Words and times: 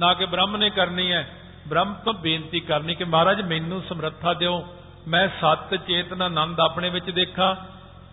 ਨਾ 0.00 0.14
ਕਿ 0.14 0.26
ਬ੍ਰਹਮ 0.26 0.56
ਨੇ 0.56 0.70
ਕਰਨੀ 0.70 1.12
ਹੈ। 1.12 1.30
ਬ੍ਰਹਮ 1.68 1.94
ਤੋਂ 1.94 2.14
ਬੇਨਤੀ 2.14 2.60
ਕਰਨੀ 2.60 2.94
ਕਿ 2.94 3.04
ਮਹਾਰਾਜ 3.04 3.40
ਮੈਨੂੰ 3.40 3.82
ਸਮਰੱਥਾ 3.88 4.34
ਦਿਓ। 4.34 4.66
ਮੈਂ 5.08 5.28
ਸਤ 5.28 5.76
ਚੇਤਨ 5.76 6.22
ਆਨੰਦ 6.22 6.60
ਆਪਣੇ 6.60 6.88
ਵਿੱਚ 6.88 7.10
ਦੇਖਾਂ। 7.10 7.56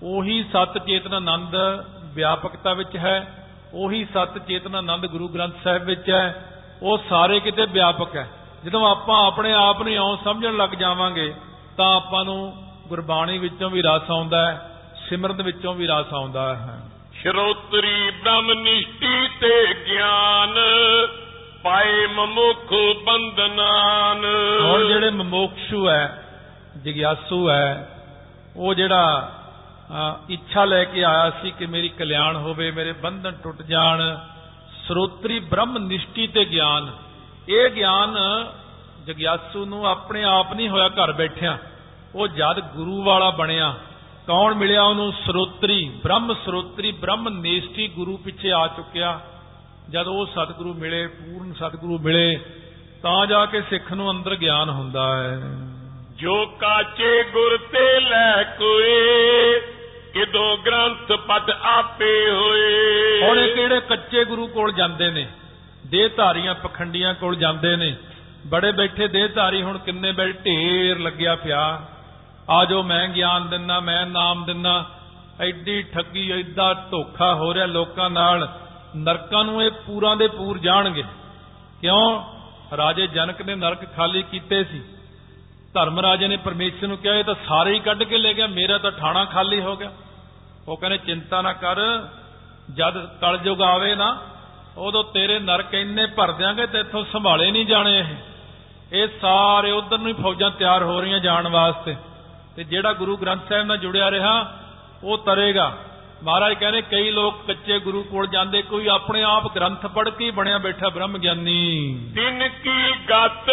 ਉਹੀ 0.04 0.44
ਸਤ 0.44 0.78
ਚੇਤਨ 0.78 1.14
ਆਨੰਦ 1.14 1.56
ਵਿਆਪਕਤਾ 2.04 2.74
ਵਿੱਚ 2.74 2.98
ਹੈ। 2.98 3.46
ਉਹੀ 3.74 4.06
ਸਤ 4.06 4.38
ਚੇਤਨ 4.38 4.76
ਆਨੰਦ 4.76 5.06
ਗੁਰੂ 5.06 5.28
ਗ੍ਰੰਥ 5.28 5.56
ਸਾਹਿਬ 5.64 5.84
ਵਿੱਚ 5.84 6.10
ਹੈ। 6.10 6.52
ਉਹ 6.82 6.98
ਸਾਰੇ 7.10 7.40
ਕਿਤੇ 7.40 7.66
ਵਿਆਪਕ 7.66 8.16
ਹੈ। 8.16 8.30
ਜਦੋਂ 8.66 8.92
ਆਪਾਂ 8.92 9.28
ਆਪਣੇ 9.28 9.54
ਆਪ 9.54 9.82
ਨੂੰ 9.82 9.92
ਇਉਂ 9.92 10.18
ਸਮਝਣ 10.24 10.58
ਲੱਗ 10.58 10.70
ਜਾਵਾਂਗੇ, 10.70 11.34
ਤਾਂ 11.78 11.96
ਆਪਾਂ 11.96 12.26
ਨੂੰ 12.26 12.64
ਗੁਰਬਾਣੀ 12.88 13.38
ਵਿੱਚੋਂ 13.38 13.70
ਵੀ 13.70 13.82
ਰਸ 13.82 14.12
ਆਉਂਦਾ 14.12 14.52
ਹੈ, 14.52 14.72
ਸਿਮਰਨ 15.10 15.42
ਵਿੱਚੋਂ 15.42 15.74
ਵੀ 15.74 15.88
ਰਸ 15.88 16.14
ਆਉਂਦਾ 16.14 16.56
ਹੈ। 16.56 16.90
ਸ਼ਰੋਤਰੀ 17.14 18.12
ਬ੍ਰਹਮ 18.12 18.54
ਨਿਸ਼ਟੀ 18.54 19.28
ਤੇ 19.28 19.76
ਗਿਆਨ 19.88 20.54
ਪਾਏ 21.66 22.06
ਮਮੁਖ 22.08 22.74
ਬੰਦਨਾਨ 23.06 24.26
ਹੁਣ 24.62 24.88
ਜਿਹੜੇ 24.88 25.10
ਮਮੋਕਸ਼ੂ 25.12 25.88
ਹੈ, 25.90 26.04
ਜਿਗਿਆਸੂ 26.78 27.50
ਹੈ, 27.50 27.90
ਉਹ 28.56 28.74
ਜਿਹੜਾ 28.74 29.32
ਇੱਛਾ 30.30 30.66
ਲੈ 30.66 30.84
ਕੇ 30.84 31.04
ਆਇਆ 31.04 31.30
ਸੀ 31.42 31.52
ਕਿ 31.52 31.66
ਮੇਰੀ 31.66 31.90
ਕਲਿਆਣ 31.90 32.36
ਹੋਵੇ, 32.36 32.70
ਮੇਰੇ 32.72 32.92
ਬੰਧਨ 33.02 33.38
ਟੁੱਟ 33.44 33.62
ਜਾਣ, 33.64 34.02
ਸਰੋਤਰੀ 34.88 35.40
ਬ੍ਰਹਮ 35.42 35.78
ਨਿਸ਼ਟੀ 35.78 36.28
ਤੇ 36.28 36.46
ਗਿਆਨ। 36.46 36.92
ਇਹ 37.50 37.70
ਗਿਆਨ 37.72 38.16
ਜਗਿਆਸੂ 39.08 39.66
ਨੂੰ 39.66 39.86
ਆਪਣੇ 39.88 40.24
ਆਪ 40.24 40.54
ਨਹੀਂ 40.54 40.70
ਹੋਇਆ 40.70 40.88
ਘਰ 40.90 41.12
ਬੈਠਿਆਂ। 41.14 41.58
ਉਹ 42.16 42.28
ਜਦ 42.30 42.60
ਗੁਰੂ 42.76 43.04
ਵਾਲਾ 43.04 43.30
ਬਣਿਆ, 43.30 43.74
ਕੌਣ 44.28 44.54
ਮਿਲਿਆ 44.54 44.84
ਉਹਨੂੰ? 44.84 45.12
ਸਰੋਤਰੀ, 45.26 45.84
ਬ੍ਰਹਮ 46.04 46.34
ਸਰੋਤਰੀ, 46.46 46.92
ਬ੍ਰਹਮ 46.92 47.30
ਨੇਸ਼ਟੀ 47.32 47.88
ਗੁਰੂ 47.88 48.18
ਪਿੱਛੇ 48.18 48.52
ਆ 48.52 48.68
ਚੁੱਕਿਆ। 48.68 49.20
ਜਦ 49.90 50.08
ਉਹ 50.08 50.26
ਸਤਿਗੁਰੂ 50.26 50.74
ਮਿਲੇ 50.74 51.08
ਪੂਰਨ 51.08 51.54
ਸਤਿਗੁਰੂ 51.54 52.00
ਮਿਲੇ 52.00 52.40
ਤਾਂ 53.04 53.28
ਜਾ 53.28 53.46
ਕੇ 53.46 53.62
ਸਿੱਖ 53.62 53.94
ਨੂੰ 53.94 54.12
ਅੰਦਰ 54.12 54.36
ਗਿਆਨ 54.36 54.70
ਹੁੰਦਾ 54.70 55.24
ਹੈ। 55.24 55.42
ਜੋ 56.16 56.46
ਕਾਚੇ 56.46 57.24
ਗੁਰ 57.24 57.58
ਤੇ 57.58 58.00
ਲੈ 58.00 58.44
ਕੋਏ 58.44 59.60
ਕਿਦੋਂ 60.14 60.58
ਗ੍ਰੰਥ 60.58 61.12
ਪਦ 61.12 61.50
ਆਪੇ 61.50 62.32
ਹੋਏ। 62.32 63.22
ਹੁਣ 63.24 63.40
ਇਹ 63.40 63.56
ਕਿਹੜੇ 63.56 63.82
ਕੱਚੇ 63.90 64.26
ਗੁਰੂ 64.26 64.48
ਕੋਲ 64.48 64.72
ਜਾਂਦੇ 64.72 65.12
ਨੇ? 65.12 65.28
ਦੇਹ 65.88 66.10
ਧਾਰੀਆਂ 66.18 66.56
ਪਖੰਡੀਆਂ 66.56 67.14
ਕੋਲ 67.14 67.36
ਜਾਂਦੇ 67.36 67.76
ਨੇ। 67.76 67.96
ਬੜੇ 68.48 68.72
ਬੈਠੇ 68.72 69.08
ਦੇਹ 69.08 69.30
ਧਾਰੀ 69.30 69.62
ਹੁਣ 69.62 69.78
ਕਿੰਨੇ 69.78 70.12
ਬੈਠ 70.12 70.46
ਢੇਰ 70.46 71.00
ਲੱਗਿਆ 71.00 71.36
ਪਿਆ। 71.36 71.82
ਆ 72.50 72.66
ਜੋ 72.66 72.84
ਮੈਂ 72.84 73.08
ਗਿਆਨ 73.08 73.50
ਦਿੰਨਾ 73.50 73.80
ਮੈਂ 73.80 74.06
ਨਾਮ 74.06 74.46
ਦਿੰਨਾ। 74.46 74.86
ਐਡੀ 75.42 75.84
ਠੱਗੀ 75.84 76.32
ਐਡਾ 76.32 76.74
ਧੋਖਾ 76.74 77.34
ਹੋ 77.34 77.54
ਰਿਹਾ 77.54 77.66
ਲੋਕਾਂ 77.66 78.10
ਨਾਲ। 78.10 78.60
ਨਰਕਾਂ 78.96 79.46
ਨੂੰ 79.46 79.64
ਇਹ 79.64 79.72
ਪੂਰਾਂ 79.72 80.16
ਦੇ 80.16 80.28
ਪੂਰ 80.28 80.58
ਜਾਣਗੇ। 80.58 81.04
ਕਿਉਂ? 81.82 82.24
ਰਾਜੇ 82.78 83.08
ਜਨਕ 83.08 83.42
ਨੇ 83.42 83.56
ਨਰਕ 83.56 83.96
ਖਾਲੀ 83.96 84.22
ਕੀਤੇ 84.22 84.64
ਸੀ। 84.64 84.82
ਧਰਮ 85.74 86.00
ਰਾਜੇ 86.00 86.28
ਨੇ 86.28 86.38
ਪਰਮੇਸ਼ਰ 86.38 86.88
ਨੂੰ 86.88 86.98
ਕਿਹਾ, 86.98 87.14
ਇਹ 87.14 87.24
ਤਾਂ 87.24 87.36
ਸਾਰੇ 87.48 87.74
ਹੀ 87.74 87.80
ਕੱਢ 87.80 88.04
ਕੇ 88.04 88.18
ਲੈ 88.18 88.34
ਗਿਆ, 88.34 88.48
ਮੇਰਾ 88.48 88.78
ਤਾਂ 88.78 88.92
ਠਾਣਾ 88.92 89.26
ਖਾਲੀ 89.26 89.62
ਹੋ 89.62 89.76
ਗਿਆ। 89.76 89.92
ਉਹ 90.68 90.78
ਕਹਿੰਦੇ, 90.78 90.98
ਚਿੰਤਾ 90.98 91.42
ਨਾ 91.42 91.54
ਕਰ, 91.54 92.08
ਜਦ 92.74 93.06
ਕਲਯੁਗ 93.06 93.62
ਆਵੇ 93.62 93.96
ਨਾ, 93.96 94.22
ਉਦੋਂ 94.78 95.04
ਤੇਰੇ 95.04 95.40
ਨਰਕ 95.40 95.74
ਇੰਨੇ 95.74 96.06
ਭਰ 96.06 96.32
ਦਿਆਂਗੇ 96.32 96.68
ਤੇ 96.68 96.80
ਇੱਥੋਂ 96.80 97.06
ਸੰਭਾਲੇ 97.14 97.52
ਨਹੀਂ 97.52 97.66
ਜਾਣੇ 97.66 98.00
ਇਹ। 98.00 98.16
ਇਹ 98.94 99.08
ਸਾਰੇ 99.22 99.72
ਉਧਰ 99.72 99.98
ਨੂੰ 99.98 100.08
ਹੀ 100.08 100.14
ਫੌਜਾਂ 100.14 100.52
ਤਿਆਰ 100.52 100.84
ਹੋ 100.84 101.02
ਰਹੀਆਂ 101.02 101.20
ਜਾਣ 101.20 101.48
ਵਾਸਤੇ। 101.48 101.96
ਤੇ 102.56 102.64
ਜਿਹੜਾ 102.64 102.94
ਗੁਰੂ 102.94 103.18
ਗ੍ਰੰਥ 103.18 103.50
ਸਾਹਿਬ 103.50 103.66
ਨਾਲ 103.66 103.78
ਜੁੜਿਆ 103.78 104.12
ਰਿਹਾ, 104.12 104.54
ਉਹ 105.04 105.18
ਤਰੇਗਾ। 105.18 105.78
ਮਹਾਰਾਜ 106.26 106.54
ਕਹਿੰਦੇ 106.54 106.82
ਕਈ 106.82 107.12
ਲੋਕ 107.12 107.46
ਕੱਚੇ 107.48 107.80
ਗੁਰੂ 107.80 108.04
ਕੋਲ 108.04 108.28
ਜਾਂਦੇ 108.28 108.62
ਕੋਈ 108.62 108.88
ਆਪਣੇ 108.88 109.24
ਆਪ 109.24 109.56
ਗ੍ਰੰਥ 109.56 109.86
ਪੜ੍ਹ 109.86 110.10
ਕੇ 110.10 110.32
ਬਣਿਆ 110.32 110.58
ਬੈਠਾ 110.58 110.90
ਬ੍ਰਹਮ 110.90 111.18
ਗਿਆਨੀ। 111.18 112.00
ਤਿਨ 112.16 112.48
ਕੀ 112.64 112.92
ਗਤ 113.10 113.52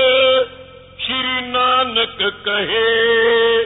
ਸ਼੍ਰੀ 0.99 1.41
ਨਾਨਕ 1.41 2.23
ਕਹੇ 2.45 3.65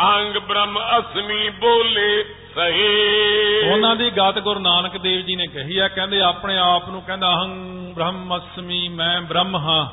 ਅੰਗ 0.00 0.36
ਬ੍ਰਹਮ 0.36 0.78
ਅਸਮੀ 0.98 1.48
ਬੋਲੇ 1.48 2.24
ਸਹੇ। 2.54 3.72
ਉਹਨਾਂ 3.72 3.96
ਦੀ 3.96 4.10
ਗਾਤ 4.10 4.38
ਗੁਰੂ 4.38 4.60
ਨਾਨਕ 4.60 4.96
ਦੇਵ 4.96 5.20
ਜੀ 5.20 5.36
ਨੇ 5.36 5.46
ਕਹੀ 5.46 5.78
ਆ 5.78 5.88
ਕਹਿੰਦੇ 5.88 6.20
ਆਪਣੇ 6.20 6.58
ਆਪ 6.58 6.88
ਨੂੰ 6.88 7.02
ਕਹਿੰਦਾ 7.02 7.32
ਅਹੰ 7.34 7.92
ਬ੍ਰਹਮ 7.94 8.36
ਅਸਮੀ 8.36 8.88
ਮੈਂ 8.88 9.20
ਬ੍ਰਹਮ 9.20 9.56
ਹਾਂ। 9.56 9.86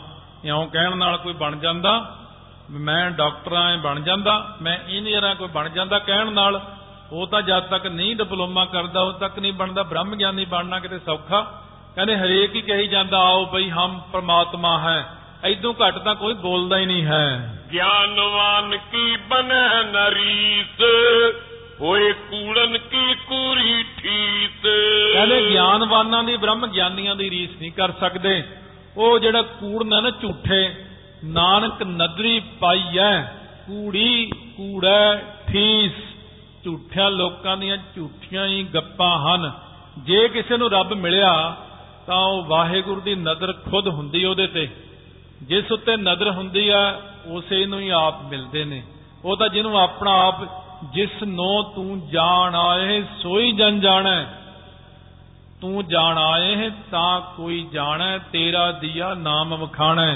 ਇਉਂ 0.47 0.67
ਕਹਿਣ 0.67 0.97
ਨਾਲ 0.97 1.17
ਕੋਈ 1.17 1.33
ਬਣ 1.33 1.55
ਜਾਂਦਾ 1.55 2.15
ਮੈਂ 2.71 3.11
ਡਾਕਟਰਾਂ 3.11 3.73
ਐ 3.73 3.77
ਬਣ 3.77 3.99
ਜਾਂਦਾ 3.99 4.57
ਮੈਂ 4.61 4.77
ਇੰਜੀਨੀਅਰਾਂ 4.77 5.35
ਕੋਈ 5.35 5.47
ਬਣ 5.47 5.69
ਜਾਂਦਾ। 5.69 5.99
ਕਹਿਣ 5.99 6.31
ਨਾਲ 6.31 6.61
ਉਹ 7.11 7.27
ਤਾਂ 7.27 7.41
ਜਦ 7.41 7.59
ਤੱਕ 7.59 7.87
ਨਹੀਂ 7.87 8.15
ਡਿਪਲੋਮਾ 8.15 8.65
ਕਰਦਾ 8.65 9.01
ਉਹ 9.01 9.13
ਤੱਕ 9.13 9.39
ਨਹੀਂ 9.39 9.53
ਬਣਦਾ 9.53 9.83
ਬ੍ਰਹਮ 9.83 10.15
ਗਿਆਨੀ 10.15 10.45
ਬਣਨਾ 10.45 10.79
ਕਿਤੇ 10.79 10.99
ਸੌਖਾ। 10.99 11.41
ਕਹਿੰਦੇ 11.95 12.17
ਹਰੇਕ 12.17 12.55
ਹੀ 12.55 12.61
ਕਹੀ 12.61 12.87
ਜਾਂਦਾ 12.87 13.17
ਆਓ 13.17 13.45
ਬਈ 13.45 13.69
ਹਮ 13.69 14.01
ਪ੍ਰਮਾਤਮਾ 14.11 14.79
ਹੈ। 14.79 15.05
ਐਦੋਂ 15.43 15.73
ਘੱਟ 15.73 15.97
ਤਾਂ 15.97 16.15
ਕੋਈ 16.15 16.33
ਬੋਲਦਾ 16.33 16.77
ਹੀ 16.77 16.85
ਨਹੀਂ 16.85 17.05
ਹੈ। 17.05 17.59
ਗਿਆਨਵਾਨ 17.73 18.77
ਕੀ 18.77 19.17
ਬਨੈ 19.29 19.83
ਨਰੀਸ? 19.83 20.81
ਹੋਏ 21.81 22.13
ਕੂੜਨ 22.13 22.77
ਕੀ 22.77 23.13
ਕੂਰੀ 23.13 23.83
ਠੀਸ? 23.83 24.65
ਕਹਿੰਦੇ 25.13 25.49
ਗਿਆਨਵਾਨਾਂ 25.49 26.23
ਦੀ 26.23 26.37
ਬ੍ਰਹਮ 26.37 26.67
ਗਿਆਨੀਆਂ 26.67 27.15
ਦੀ 27.15 27.29
ਰੀਸ 27.29 27.49
ਨਹੀਂ 27.59 27.71
ਕਰ 27.71 27.91
ਸਕਦੇ। 27.91 28.43
ਉਹ 28.97 29.19
ਜਿਹੜਾ 29.19 29.41
ਕੂੜਨ 29.41 30.03
ਨਾ 30.03 30.09
ਝੂਠੇ 30.09 30.75
ਨਾਨਕ 31.23 31.83
ਨਦਰੀ 31.83 32.39
ਪਾਈਐ 32.39 33.21
ਕੂੜੀ 33.67 34.31
ਕੂੜੈ 34.57 35.15
ਠੀਸ। 35.47 35.91
ਝੂਠਿਆਂ 36.65 37.11
ਲੋਕਾਂ 37.11 37.57
ਦੀਆਂ 37.57 37.77
ਝੂਠੀਆਂ 37.95 38.47
ਹੀ 38.47 38.63
ਗੱਪਾਂ 38.63 39.19
ਹਨ। 39.19 39.51
ਜੇ 39.99 40.27
ਕਿਸੇ 40.27 40.57
ਨੂੰ 40.57 40.71
ਰੱਬ 40.71 40.93
ਮਿਲਿਆ, 40.93 41.57
ਤਾਂ 42.07 42.17
ਉਹ 42.17 42.43
ਵਾਹਿਗੁਰੂ 42.43 43.01
ਦੀ 43.01 43.15
ਨਜ਼ਰ 43.15 43.53
ਖੁਦ 43.53 43.87
ਹੁੰਦੀ 43.87 44.25
ਉਹਦੇ 44.25 44.47
ਤੇ। 44.47 44.69
ਜਿਸ 45.43 45.71
ਉੱਤੇ 45.71 45.97
ਨਜ਼ਰ 45.97 46.31
ਹੁੰਦੀ 46.31 46.69
ਆ, 46.69 47.01
ਉਸੇ 47.25 47.65
ਨੂੰ 47.65 47.79
ਹੀ 47.79 47.89
ਆਪ 47.89 48.21
ਮਿਲਦੇ 48.21 48.65
ਨੇ। 48.65 48.83
ਉਹ 49.25 49.37
ਤਾਂ 49.37 49.49
ਜਿਹਨੂੰ 49.49 49.79
ਆਪਣਾ 49.81 50.11
ਆਪ, 50.11 50.35
ਜਿਸ 50.93 51.23
ਨੋ 51.23 51.63
ਤੂੰ 51.63 52.07
ਜਾਣ 52.07 52.55
ਆਏ, 52.55 53.03
ਸੋਈ 53.21 53.51
ਜਨ 53.51 53.79
ਜਾਣੈ। 53.79 54.25
ਤੂੰ 55.61 55.87
ਜਾਣ 55.87 56.17
ਆਏ, 56.17 56.71
ਤਾਂ 56.91 57.21
ਕੋਈ 57.21 57.67
ਜਾਣੈ, 57.71 58.17
ਤੇਰਾ 58.17 58.71
ਦਿਆ 58.71 59.13
ਨਾਮ 59.13 59.55
ਵਖਾਣੈ। 59.55 60.15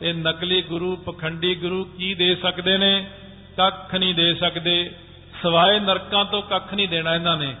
ਤੇ 0.00 0.12
ਨਕਲੀ 0.12 0.62
ਗੁਰੂ, 0.62 0.96
ਪਖੰਡੀ 0.96 1.54
ਗੁਰੂ 1.54 1.84
ਕੀ 1.84 2.14
ਦੇ 2.14 2.34
ਸਕਦੇ 2.34 2.78
ਨੇ? 2.78 3.10
ਕੱਖ 3.56 3.94
ਨਹੀਂ 3.94 4.14
ਦੇ 4.14 4.34
ਸਕਦੇ। 4.34 4.90
ਸਵਾਏ 5.42 5.78
ਨਰਕਾਂ 5.80 6.24
ਤੋਂ 6.24 6.42
ਕੱਖ 6.42 6.74
ਨਹੀਂ 6.74 6.88
ਦੇਣਾ 6.88 7.14
ਇਹਨਾਂ 7.14 7.36
ਨੇ। 7.36 7.54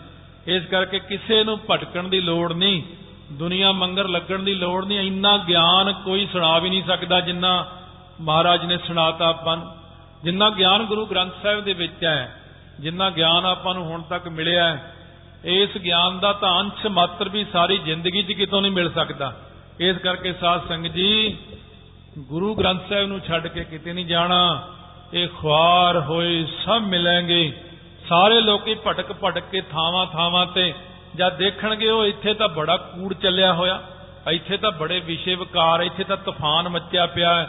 ਇਸ 0.46 0.64
ਕਰਕੇ 0.64 0.98
ਕਿਸੇ 0.98 1.44
ਨੂੰ 1.44 1.58
ਭਟਕਣ 1.70 2.08
ਦੀ 2.08 2.20
ਲੋੜ 2.20 2.52
ਨਹੀਂ। 2.52 2.82
ਦੁਨੀਆ 3.32 3.72
ਮੰਗਰ 3.72 4.08
ਲੱਗਣ 4.08 4.38
ਦੀ 4.38 4.54
ਲੋੜ 4.54 4.84
ਨਹੀਂ। 4.86 4.98
ਇੰਨਾ 4.98 5.36
ਗਿਆਨ 5.38 5.92
ਕੋਈ 5.92 6.26
ਸੁਣਾ 6.32 6.58
ਵੀ 6.58 6.70
ਨਹੀਂ 6.70 6.82
ਸਕਦਾ 6.82 7.20
ਜਿੰਨਾ 7.20 7.66
ਮਹਾਰਾਜ 8.20 8.64
ਨੇ 8.64 8.78
ਸੁਣਾਤਾ 8.78 9.28
ਆਪਾਂ 9.28 9.56
ਨੂੰ। 9.56 9.74
ਜਿੰਨਾ 10.24 10.50
ਗਿਆਨ 10.50 10.82
ਗੁਰੂ 10.82 11.06
ਗ੍ਰੰਥ 11.06 11.32
ਸਾਹਿਬ 11.42 11.64
ਦੇ 11.64 11.72
ਵਿੱਚ 11.72 12.04
ਹੈ, 12.04 12.42
ਜਿੰਨਾ 12.80 13.10
ਗਿਆਨ 13.10 13.46
ਆਪਾਂ 13.46 13.74
ਨੂੰ 13.74 13.84
ਹੁਣ 13.84 14.02
ਤੱਕ 14.02 14.28
ਮਿਲਿਆ 14.28 14.64
ਹੈ, 14.64 14.94
ਇਸ 15.44 15.78
ਗਿਆਨ 15.78 16.18
ਦਾ 16.18 16.32
ਤਾਂ 16.32 16.60
ਅੰਸ਼ 16.60 16.86
ਮਾਤਰ 16.86 17.28
ਵੀ 17.28 17.44
ਸਾਰੀ 17.52 17.78
ਜ਼ਿੰਦਗੀ 17.78 18.22
'ਚ 18.22 18.32
ਕਿਤੋਂ 18.32 18.62
ਨਹੀਂ 18.62 18.72
ਮਿਲ 18.72 18.90
ਸਕਦਾ। 18.92 19.32
ਇਸ 19.80 19.96
ਕਰਕੇ 19.96 20.32
ਸਾਧ 20.32 20.68
ਸੰਗਤ 20.68 20.92
ਜੀ, 20.92 21.36
ਗੁਰੂ 22.18 22.54
ਗ੍ਰੰਥ 22.54 22.88
ਸਾਹਿਬ 22.88 23.08
ਨੂੰ 23.08 23.20
ਛੱਡ 23.20 23.46
ਕੇ 23.46 23.64
ਕਿਤੇ 23.64 23.92
ਨਹੀਂ 23.92 24.06
ਜਾਣਾ। 24.06 24.68
ਇਹ 25.14 25.28
ਖੁਆਰ 25.28 26.00
ਹੋਏ 26.00 26.44
ਸਭ 26.64 26.82
ਮਿਲਾਂਗੇ 26.82 27.52
ਸਾਰੇ 28.08 28.40
ਲੋਕੀ 28.40 28.74
ਭਟਕ 28.86 29.12
ਭਟਕ 29.24 29.44
ਕੇ 29.52 29.60
ਥਾਵਾਂ 29.60 30.06
ਥਾਵਾਂ 30.06 30.46
ਤੇ 30.46 30.72
ਜਦ 31.16 31.36
ਦੇਖਣਗੇ, 31.36 31.90
ਉਹ 31.90 32.04
ਇੱਥੇ 32.04 32.34
ਤਾਂ 32.34 32.48
ਬੜਾ 32.48 32.76
ਕੂੜ 32.76 33.14
ਚੱਲਿਆ 33.14 33.52
ਹੋਇਆ। 33.52 33.80
ਇੱਥੇ 34.30 34.56
ਤਾਂ 34.56 34.70
ਬੜੇ 34.70 34.98
ਵਿਸ਼ੇ 35.00 35.34
ਵਿਕਾਰ, 35.34 35.80
ਇੱਥੇ 35.80 36.04
ਤਾਂ 36.04 36.16
ਤੂਫਾਨ 36.16 36.68
ਮੱਚਿਆ 36.68 37.06
ਪਿਆ 37.06 37.48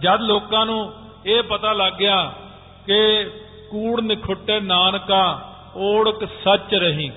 ਜਦ 0.00 0.20
ਲੋਕਾਂ 0.20 0.66
ਨੂੰ 0.66 0.92
ਇਹ 1.26 1.42
ਪਤਾ 1.42 1.72
ਲੱਗ 1.72 1.92
ਗਿਆ 1.92 2.32
ਕਿ 2.86 3.24
ਕੂੜ 3.70 4.00
ਨਿਖੁੱਟੇ 4.00 4.60
ਨਾਨਕਾ, 4.60 5.40
ਓੜਕ 5.76 6.24
ਸੱਚ 6.44 6.74
ਰਹੀ। 6.74 7.10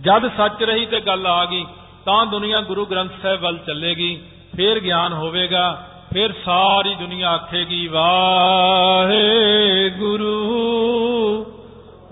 ਜਦ 0.00 0.26
ਸੱਚ 0.36 0.62
ਰਹੀ 0.62 0.86
ਤੇ 0.86 1.00
ਗੱਲ 1.00 1.26
ਆ 1.26 1.44
ਗਈ, 1.44 1.64
ਤਾਂ 2.04 2.26
ਦੁਨੀਆ 2.26 2.60
ਗੁਰੂ 2.60 2.86
ਗ੍ਰੰਥ 2.86 3.12
ਸਾਹਿਬ 3.22 3.40
ਵੱਲ 3.40 3.58
ਚੱਲੇਗੀ, 3.58 4.20
ਫੇਰ 4.56 4.80
ਗਿਆਨ 4.80 5.12
ਹੋਵੇਗਾ, 5.12 5.86
ਫਿਰ 6.12 6.32
ਸਾਰੀ 6.44 6.94
ਦੁਨੀਆ 6.94 7.28
ਆਖੇਗੀ, 7.28 7.86
ਵਾਹਿਗੁਰੂ। 7.88 9.20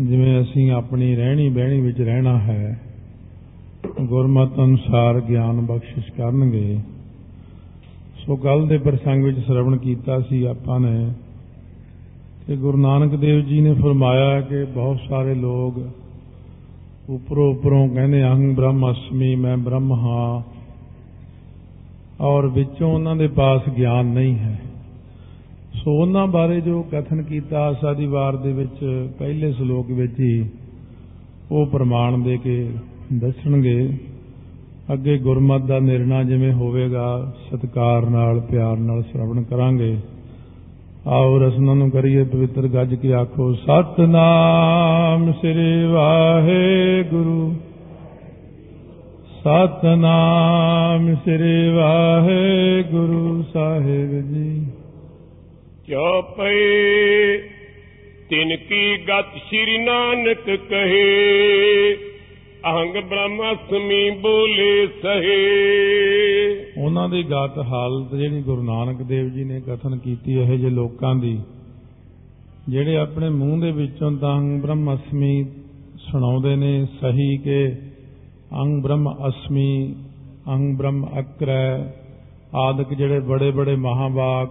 ਜਿਵੇਂ 0.00 0.40
ਅਸੀਂ 0.42 0.70
ਆਪਣੀ 0.70 1.16
ਰਹਿਣੀ 1.16 1.48
ਬਹਿਣੀ 1.48 1.80
ਵਿੱਚ 1.80 2.00
ਰਹਿਣਾ 2.00 2.38
ਹੈ, 2.38 2.80
ਗੁਰਮਤ 4.02 4.58
ਅਨੁਸਾਰ 4.58 5.20
ਗਿਆਨ 5.20 5.60
ਬਖਸ਼ਿਸ਼ 5.60 6.12
ਕਰਨਗੇ। 6.12 6.78
ਸੋ 8.18 8.36
ਕੱਲ 8.36 8.66
ਦੇ 8.66 8.78
ਪ੍ਰਸੰਗ 8.78 9.24
ਵਿੱਚ 9.24 9.38
ਸ਼ਰਵਣ 9.38 9.76
ਕੀਤਾ 9.76 10.20
ਸੀ 10.20 10.44
ਆਪਾਂ 10.44 10.80
ਨੇ 10.80 11.12
ਕਿ 12.48 12.56
ਗੁਰੂ 12.56 12.78
ਨਾਨਕ 12.78 13.14
ਦੇਵ 13.14 13.40
ਜੀ 13.40 13.60
ਨੇ 13.60 13.72
ਫਰਮਾਇਆ 13.74 14.40
ਕਿ 14.40 14.64
ਬਹੁਤ 14.64 14.98
ਸਾਰੇ 15.08 15.34
ਲੋਕ 15.34 15.88
ਉਪਰੋਂ 17.10 17.54
ਉਪਰੋਂ 17.54 17.88
ਕਹਿੰਦੇ 17.88 18.22
ਅਹੰ 18.22 18.54
ਬ੍ਰਹਮ 18.54 18.90
ਅਸਮੀ 18.90 19.34
ਮੈਂ 19.34 19.56
ਬ੍ਰਹਮ 19.56 19.92
ਹਾਂ। 19.92 20.42
ਔਰ 22.20 22.46
ਵਿੱਚੋਂ 22.46 22.94
ਉਹਨਾਂ 22.94 23.16
ਦੇ 23.16 23.28
ਪਾਸ 23.28 23.68
ਗਿਆਨ 23.68 24.06
ਨਹੀਂ 24.06 24.38
ਹੈ। 24.38 24.60
ਸੋ 25.74 26.02
ਉਹਨਾਂ 26.02 26.26
ਬਾਰੇ 26.26 26.60
ਜੋ 26.60 26.82
ਕਥਨ 26.82 27.22
ਕੀਤਾ 27.22 27.60
ਆਸਾਦੀ 27.60 28.06
ਵਾਰ 28.06 28.36
ਦੇ 28.36 28.52
ਵਿੱਚ, 28.52 29.08
ਪਹਿਲੇ 29.18 29.52
ਸ਼ਲੋਕ 29.52 29.90
ਵਿੱਚ 29.90 30.20
ਹੀ 30.20 30.48
ਉਹ 31.52 31.66
ਪ੍ਰਮਾਣ 31.66 32.18
ਦੇ 32.18 32.36
ਕੇ 32.36 32.70
ਦੱਸਣਗੇ, 33.12 33.98
ਅੱਗੇ 34.92 35.18
ਗੁਰਮਤ 35.18 35.66
ਦਾ 35.66 35.78
ਨਿਰਣਾ 35.78 36.22
ਜਿਵੇਂ 36.22 36.52
ਹੋਵੇਗਾ, 36.52 37.34
ਸਤਕਾਰ 37.50 38.10
ਨਾਲ, 38.10 38.40
ਪਿਆਰ 38.40 38.76
ਨਾਲ 38.76 39.02
ਸ਼ਰਵਣ 39.02 39.42
ਕਰਾਂਗੇ। 39.42 39.96
ਆਓ 41.08 41.38
ਰਸਨਾ 41.38 41.74
ਨੂੰ 41.74 41.90
ਕਰੀਏ 41.90 42.24
ਪਵਿੱਤਰ 42.24 42.62
ਗੱਜ 42.62 42.94
ਕੇ 42.94 43.12
ਆਖੋ, 43.12 43.52
ਸਤਨਾਮ 43.52 45.32
ਸ੍ਰੀ 45.32 45.84
ਵਾਹਿਗੁਰੂ। 45.84 47.54
ਸਤਨਾਮ 49.40 51.14
ਸ੍ਰੀ 51.14 51.68
ਵਾਹਿਗੁਰੂ 51.68 53.44
ਸਾਹਿਬ 53.52 54.34
ਜੀ। 54.34 54.66
ਕਿਉ 55.86 56.22
ਪਏ 56.22 57.38
ਤਿਨ 58.30 58.56
ਕੀ 58.56 58.96
ਗਤ 58.96 59.36
ਸ੍ਰੀ 59.36 59.78
ਨਾਨਕ 59.78 60.56
ਕਹੇ 60.70 61.96
ਅਹੰਗ 62.66 62.96
ਬ੍ਰਹਮਸਮੀ 63.10 64.10
ਬੋਲੇ 64.10 64.86
ਸਹੇ। 65.02 65.36
ਉਹਨਾਂ 66.84 67.08
ਦੀ 67.08 67.22
ਗਤ 67.22 67.58
ਹਾਲਤ 67.58 68.14
ਜਿਹੜੀ 68.14 68.42
ਗੁਰੂ 68.42 68.62
ਨਾਨਕ 68.62 69.02
ਦੇਵ 69.02 69.28
ਜੀ 69.28 69.44
ਨੇ 69.44 69.60
ਕਥਨ 69.60 69.98
ਕੀਤੀ 69.98 70.32
ਇਹ 70.32 70.58
ਜੇ 70.58 70.70
ਲੋਕਾਂ 70.70 71.14
ਦੀ, 71.14 71.38
ਜਿਹੜੇ 72.68 72.96
ਆਪਣੇ 72.96 73.28
ਮੂੰਹ 73.28 73.60
ਦੇ 73.60 73.70
ਵਿੱਚੋਂ 73.70 74.10
ਤਾਂ 74.12 74.34
ਅਹੰ 74.34 74.60
ਬ੍ਰਹਮ 74.60 74.94
ਅਸਮੀ 74.94 75.44
ਸੁਣਾਉਂਦੇ 75.98 76.56
ਨੇ, 76.56 76.86
ਸਹੀ 77.00 77.36
ਕਿ 77.36 77.68
ਅਹੰ 77.68 78.80
ਬ੍ਰਹਮ 78.82 79.08
ਅਸਮੀ 79.28 79.94
ਅਹੰ 80.48 80.76
ਬ੍ਰਹਮ 80.76 81.06
ਅਕਰੈ, 81.20 81.92
ਆਦਿਕ 82.54 82.94
ਜਿਹੜੇ 82.94 83.20
ਬੜੇ 83.20 83.50
ਬੜੇ 83.50 83.76
ਮਹਾਵਾਕ, 83.76 84.50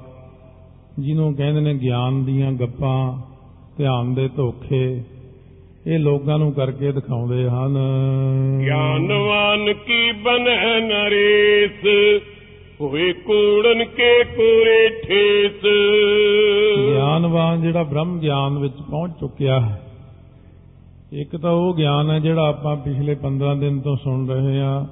ਜਿਹਨੂੰ 0.99 1.33
ਕਹਿੰਦੇ 1.35 1.61
ਨੇ 1.61 1.73
ਗਿਆਨ 1.73 2.23
ਦੀਆਂ 2.25 2.51
ਗੱਪਾਂ, 2.51 3.17
ਧਿਆਨ 3.77 4.13
ਦੇ 4.13 4.27
ਧੋਖੇ 4.27 5.03
ਇਹ 5.85 5.99
ਲੋਕਾਂ 5.99 6.37
ਨੂੰ 6.39 6.51
ਕਰਕੇ 6.53 6.91
ਦਿਖਾਉਂਦੇ 6.91 7.49
ਹਨ। 7.49 7.77
ਗਿਆਨਵਾਨ 8.61 9.73
ਕੀ 9.73 10.11
ਬਨੈ 10.11 10.79
ਨਰੇਸ 10.79 11.85
ਹੋਏ 12.81 13.13
ਕੂੜਨ 13.13 13.83
ਕੇ 13.85 14.23
ਕੂਰੇ 14.23 14.89
ਠੇਸ। 14.89 15.61
ਗਿਆਨਵਾਨ 16.93 17.61
ਜਿਹੜਾ 17.61 17.83
ਬ੍ਰਹਮ 17.83 18.19
ਗਿਆਨ 18.19 18.57
ਵਿੱਚ 18.57 18.73
ਪਹੁੰਚ 18.73 19.13
ਚੁੱਕਿਆ 19.19 19.59
ਹੈ 19.59 19.81
ਇੱਕ 21.13 21.35
ਤਾਂ 21.35 21.51
ਉਹ 21.51 21.73
ਗਿਆਨ 21.75 22.11
ਹੈ 22.11 22.19
ਜਿਹੜਾ 22.19 22.47
ਆਪਾਂ 22.49 22.75
ਪਿਛਲੇ 22.75 23.15
15 23.15 23.55
ਦਿਨ 23.55 23.79
ਤੋਂ 23.79 23.95
ਸੁਣ 23.97 24.27
ਰਹੇ 24.27 24.59
ਹਾਂ। 24.59 24.85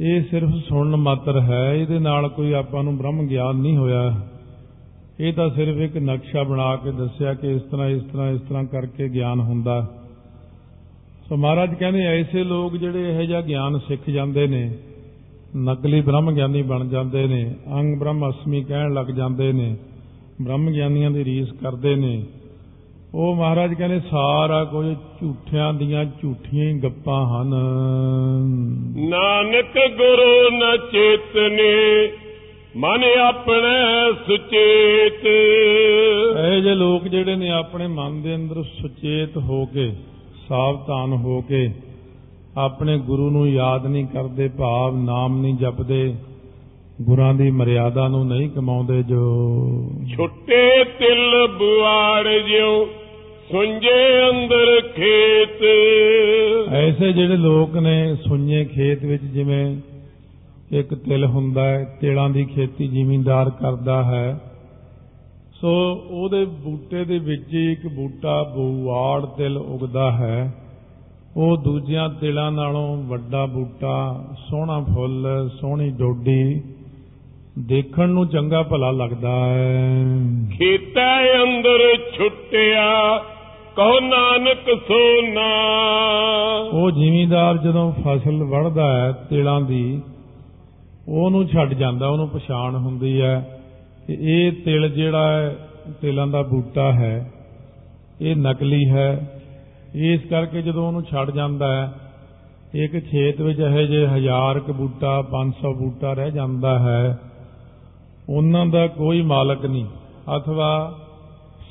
ਇਹ 0.00 0.22
ਸਿਰਫ 0.22 0.48
ਸੁਣਨ 0.68 0.96
ਮਾਤਰ 0.96 1.40
ਹੈ 1.40 1.74
ਇਹਦੇ 1.74 1.98
ਨਾਲ 1.98 2.28
ਕੋਈ 2.28 2.52
ਆਪਾਂ 2.52 2.82
ਨੂੰ 2.82 2.96
ਬ੍ਰਹਮ 2.98 3.26
ਗਿਆਨ 3.26 3.56
ਨਹੀਂ 3.56 3.76
ਹੋਇਆ। 3.76 4.29
ਇਹ 5.20 5.32
ਤਾਂ 5.32 5.48
ਸਿਰਫ 5.50 5.76
ਇੱਕ 5.76 5.96
ਨਕਸ਼ਾ 5.96 6.42
ਬਣਾ 6.42 6.76
ਕੇ 6.76 6.90
ਦੱਸਿਆ 6.92 7.34
ਕਿ 7.34 7.50
ਇਸ 7.52 7.62
ਤਰ੍ਹਾਂ 7.62 7.88
ਇਸ 7.88 8.02
ਤਰ੍ਹਾਂ 8.02 8.30
ਇਸ 8.30 8.40
ਤਰ੍ਹਾਂ 8.40 8.64
ਕਰਕੇ 8.64 9.08
ਗਿਆਨ 9.08 9.40
ਹੁੰਦਾ। 9.40 9.86
ਸੋ 11.28 11.36
ਮਹਾਰਾਜ 11.36 11.74
ਕਹਿੰਦੇ, 11.74 12.04
ਐਸੇ 12.06 12.44
ਲੋਕ 12.44 12.76
ਜਿਹੜੇ 12.76 13.10
ਇਹੋ 13.10 13.22
ਜਿਹਾ 13.22 13.40
ਗਿਆਨ 13.40 13.78
ਸਿੱਖ 13.78 14.10
ਜਾਂਦੇ 14.10 14.46
ਨੇ, 14.46 14.70
ਨਕਲੀ 15.56 16.00
ਬ੍ਰਹਮ 16.00 16.32
ਗਿਆਨੀ 16.32 16.62
ਬਣ 16.62 16.88
ਜਾਂਦੇ 16.88 17.26
ਨੇ, 17.26 17.54
ਅੰਗ 17.72 17.98
ਬ੍ਰਹਮ 17.98 18.28
ਅਸਮੀ 18.30 18.62
ਕਹਿਣ 18.64 18.94
ਲੱਗ 18.94 19.06
ਜਾਂਦੇ 19.06 19.52
ਨੇ 19.52 19.76
ਬ੍ਰਹਮ 20.42 20.70
ਗਿਆਨੀਆਂ 20.70 21.10
ਦੀ 21.10 21.24
ਰੀਸ 21.24 21.52
ਕਰਦੇ 21.52 21.94
ਨੇ, 21.96 22.22
ਉਹ 23.14 23.34
ਮਹਾਰਾਜ 23.36 23.74
ਕਹਿੰਦੇ, 23.74 24.00
ਸਾਰਾ 24.00 24.64
ਕੁਝ 24.64 24.86
ਝੂਠਿਆਂ 25.20 25.74
ਦੀਆਂ 25.74 26.04
ਝੂਠੀਆਂ 26.04 26.68
ਹੀ 26.70 26.80
ਗੱਪਾਂ 26.80 27.24
ਹਨ। 27.26 27.54
ਨਾਨਕ 29.08 29.78
ਗੁਰੂ 29.96 30.50
ਨ 30.50 30.76
ਚੇਤਨੇ 30.92 32.08
ਮਨ 32.76 33.04
ਆਪਣੇ 33.04 34.12
ਸੁਚੇਤ। 34.26 35.26
ਇਹ 36.38 36.62
ਜੇ 36.62 36.74
ਲੋਕ 36.74 37.08
ਜਿਹੜੇ 37.08 37.36
ਨੇ 37.36 37.50
ਆਪਣੇ 37.50 37.86
ਮਨ 37.86 38.22
ਦੇ 38.22 38.34
ਅੰਦਰ 38.34 38.62
ਸੁਚੇਤ 38.62 39.36
ਹੋ 39.36 39.66
ਕੇ 39.66 39.92
ਸਾਵਧਾਨ 40.48 41.12
ਹੋ 41.12 41.40
ਕੇ 41.40 41.70
ਆਪਣੇ 42.56 42.98
ਗੁਰੂ 42.98 43.30
ਨੂੰ 43.30 43.48
ਯਾਦ 43.50 43.86
ਨਹੀਂ 43.86 44.06
ਕਰਦੇ 44.06 44.48
ਭਾਵ 44.48 44.96
ਨਾਮ 44.96 45.40
ਨਹੀਂ 45.40 45.54
ਜਪਦੇ 45.54 46.14
ਗੁਰਾਂ 47.02 47.34
ਦੀ 47.34 47.50
ਮਰਿਆਦਾ 47.50 48.08
ਨੂੰ 48.08 48.26
ਨਹੀਂ 48.26 48.50
ਕਮਾਉਂਦੇ 48.50 49.02
ਜੋ। 49.02 49.24
ਛੁੱਟੇ 50.16 50.84
ਤਿਲ 50.84 51.46
ਬੁਆੜ 51.58 52.28
ਜਿਉ 52.28 52.86
ਸੁੰਜੇ 53.52 54.30
ਅੰਦਰ 54.30 54.80
ਖੇਤ। 54.80 55.62
ਐਸੇ 56.72 57.12
ਜਿਹੜੇ 57.12 57.36
ਲੋਕ 57.36 57.76
ਨੇ 57.76 58.14
ਸੁੰਨੇ 58.28 58.64
ਖੇਤ 58.64 59.04
ਵਿੱਚ 59.04 59.22
ਜਿਵੇਂ 59.22 59.76
ਇੱਕ 60.72 60.94
ਤਿਲ 60.94 61.24
ਹੁੰਦਾ 61.24 61.64
ਹੈ 61.64 61.98
ਤਿਲਾਂ 62.00 62.30
ਦੀ 62.30 62.44
ਖੇਤੀ 62.44 62.88
ਜ਼ਿਮੀਂਦਾਰ 62.88 63.50
ਕਰਦਾ 63.50 64.04
ਹੈ। 64.04 64.40
ਸੋ 65.60 65.70
ਉਹਦੇ 66.10 66.44
ਬੂਟੇ 66.44 67.04
ਦੇ 67.04 67.18
ਵਿੱਚ 67.18 67.54
ਇੱਕ 67.54 67.86
ਬੂਟਾ 67.86 68.42
ਬੂਆੜ 68.42 69.26
ਤਿਲ 69.26 69.56
ਉਗਦਾ 69.56 70.12
ਹੈ। 70.12 70.54
ਉਹ 71.36 71.56
ਦੂਜਿਆਂ 71.56 72.08
ਤਿਲਾਂ 72.08 72.52
ਨਾਲੋਂ 72.52 73.02
ਵੱਡਾ 73.02 73.46
ਬੂਟਾ 73.46 74.24
ਸੋਹਣਾ 74.50 74.80
ਫੁੱਲ 74.80 75.50
ਸੋਹਣੀ 75.60 75.90
ਡੋਡੀ 75.90 76.62
ਦੇਖਣ 77.58 78.08
ਨੂੰ 78.08 78.28
ਚੰਗਾ 78.28 78.62
ਭਲਾ 78.62 78.90
ਲੱਗਦਾ 78.90 79.46
ਹੈ। 79.46 80.04
ਖੇਤੈ 80.58 81.32
ਅੰਦਰ 81.42 81.96
ਛੁੱਟਿਆ 82.16 83.18
ਕਹੋ 83.76 84.00
ਨਾਨਕ 84.00 84.78
ਸੋਨਾ। 84.88 85.50
ਉਹ 86.72 86.90
ਜ਼ਿਮੀਂਦਾਰ 86.90 87.58
ਜਦੋਂ 87.58 87.92
ਫਸਲ 87.92 88.44
ਵੜਦਾ 88.44 88.92
ਹੈ 88.96 89.12
ਤਿਲਾਂ 89.12 89.60
ਦੀ 89.60 90.02
ਉਹਨੂੰ 91.10 91.46
ਛੱਡ 91.48 91.74
ਜਾਂਦਾ, 91.74 92.08
ਉਹਨੂੰ 92.08 92.28
ਪਛਾਣ 92.28 92.76
ਹੁੰਦੀ 92.76 93.20
ਹੈ। 93.20 93.60
ਕਿ 94.06 94.16
ਇਹ 94.20 94.52
ਤਿਲ 94.52 94.88
ਜਿਹੜਾ 94.88 95.26
ਹੈ, 95.32 95.56
ਤਿਲਾਂ 96.00 96.26
ਦਾ 96.26 96.42
ਬੂਟਾ 96.42 96.92
ਹੈ, 96.92 97.30
ਇਹ 98.20 98.36
ਨਕਲੀ 98.36 98.88
ਹੈ। 98.90 99.40
ਇਸ 99.94 100.20
ਕਰਕੇ 100.30 100.62
ਜਦੋਂ 100.62 100.86
ਉਹਨੂੰ 100.86 101.02
ਛੱਡ 101.02 101.30
ਜਾਂਦਾ 101.30 101.72
ਹੈ, 101.72 101.92
ਇੱਕ 102.74 102.98
ਖੇਤ 102.98 103.40
ਵਿੱਚ 103.40 103.58
ਇਹੋ 103.58 103.82
ਜੇ 103.82 104.06
ਹਜ਼ਾਰ 104.06 104.60
ਕ 104.60 104.70
ਬੂਟਾ 104.70 105.22
500 105.22 105.72
ਬੂਟਾ 105.72 106.12
ਰਹਿ 106.12 106.30
ਜਾਂਦਾ 106.30 106.78
ਹੈ, 106.78 107.18
ਉਹਨਾਂ 108.28 108.66
ਦਾ 108.66 108.86
ਕੋਈ 108.86 109.22
ਮਾਲਕ 109.22 109.66
ਨਹੀਂ। 109.66 109.86
ਅਥਵਾ 110.36 110.94